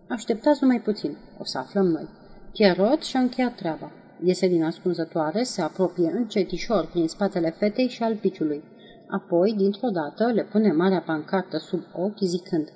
Așteptați 0.08 0.58
numai 0.62 0.80
puțin, 0.80 1.16
o 1.38 1.44
să 1.44 1.58
aflăm 1.58 1.86
noi. 1.86 2.08
Pierrot 2.52 3.02
și-a 3.02 3.20
încheiat 3.20 3.54
treaba. 3.54 3.92
Iese 4.24 4.48
din 4.48 4.64
ascunzătoare, 4.64 5.42
se 5.42 5.62
apropie 5.62 6.12
încetișor 6.14 6.86
prin 6.86 7.08
spatele 7.08 7.50
fetei 7.58 7.88
și 7.88 8.02
al 8.02 8.14
piciului. 8.14 8.62
Apoi, 9.08 9.54
dintr-o 9.56 9.88
dată, 9.88 10.32
le 10.32 10.42
pune 10.42 10.72
marea 10.72 11.00
pancartă 11.00 11.58
sub 11.58 11.80
ochi, 11.92 12.20
zicând 12.20 12.68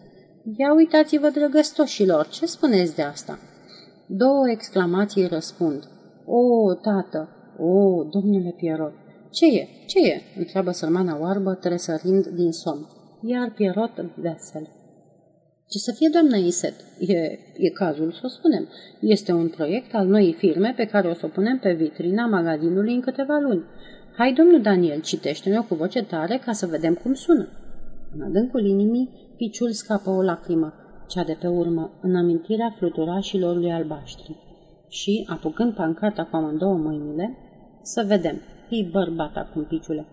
Ia 0.56 0.74
uitați-vă, 0.74 1.28
drăgăstoșilor, 1.28 2.28
ce 2.28 2.46
spuneți 2.46 2.94
de 2.94 3.02
asta?" 3.02 3.38
Două 4.06 4.50
exclamații 4.50 5.26
răspund. 5.26 5.88
O, 6.30 6.74
tată! 6.74 7.28
O, 7.58 8.04
domnule 8.04 8.54
Pierrot! 8.56 8.92
Ce 9.30 9.46
e? 9.46 9.68
Ce 9.86 9.98
e?" 9.98 10.20
întreabă 10.38 10.70
sărmana 10.70 11.18
oarbă, 11.20 11.54
tresărind 11.54 12.26
din 12.26 12.52
somn. 12.52 12.86
Iar 13.22 13.52
Pierrot 13.54 14.04
vesel. 14.14 14.68
Ce 15.68 15.78
să 15.78 15.92
fie, 15.92 16.08
doamna 16.12 16.36
Iset? 16.36 16.74
E, 16.98 17.16
e 17.56 17.68
cazul 17.74 18.12
să 18.12 18.20
o 18.24 18.28
spunem. 18.28 18.68
Este 19.00 19.32
un 19.32 19.48
proiect 19.48 19.94
al 19.94 20.06
noii 20.06 20.32
firme 20.32 20.72
pe 20.76 20.84
care 20.84 21.08
o 21.08 21.14
să 21.14 21.26
o 21.26 21.28
punem 21.28 21.58
pe 21.58 21.72
vitrina 21.72 22.26
magazinului 22.26 22.94
în 22.94 23.00
câteva 23.00 23.38
luni. 23.38 23.64
Hai, 24.16 24.32
domnul 24.32 24.62
Daniel, 24.62 25.00
citește-ne 25.00 25.58
cu 25.68 25.74
voce 25.74 26.02
tare 26.02 26.40
ca 26.44 26.52
să 26.52 26.66
vedem 26.66 26.94
cum 26.94 27.14
sună. 27.14 27.48
În 28.14 28.22
adâncul 28.22 28.66
inimii, 28.66 29.34
piciul 29.36 29.70
scapă 29.70 30.10
o 30.10 30.22
lacrimă, 30.22 30.72
cea 31.08 31.24
de 31.24 31.36
pe 31.40 31.46
urmă, 31.46 31.98
în 32.02 32.16
amintirea 32.16 32.74
fluturașilor 32.78 33.56
lui 33.56 33.72
albaștri. 33.72 34.47
Și, 34.88 35.26
apucând 35.28 35.74
pancarta 35.74 36.24
cu 36.24 36.36
amândouă 36.36 36.76
mâinile, 36.76 37.36
să 37.82 38.04
vedem, 38.06 38.40
fii 38.68 38.88
bărbat 38.92 39.36
acum, 39.36 39.64
piciule. 39.64 40.06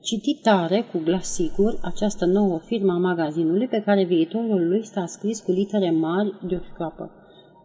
Citi 0.00 0.34
tare, 0.34 0.86
cu 0.92 0.98
glas 1.04 1.32
sigur, 1.32 1.78
această 1.82 2.24
nouă 2.24 2.58
firmă 2.58 2.92
a 2.92 2.98
magazinului 2.98 3.68
pe 3.68 3.82
care 3.82 4.04
viitorul 4.04 4.68
lui 4.68 4.84
stă 4.84 5.04
scris 5.06 5.40
cu 5.40 5.50
litere 5.50 5.90
mari 5.90 6.34
de 6.48 6.54
o 6.54 6.64
școapă. 6.72 7.10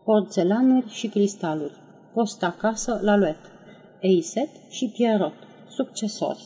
Porțelanuri 0.03 0.89
și 0.89 1.07
cristaluri. 1.07 1.73
Post 2.13 2.43
acasă 2.43 2.99
la 3.03 3.17
luet. 3.17 3.37
Eiset 3.99 4.49
și 4.69 4.91
Pierrot 4.95 5.33
succesori. 5.69 6.45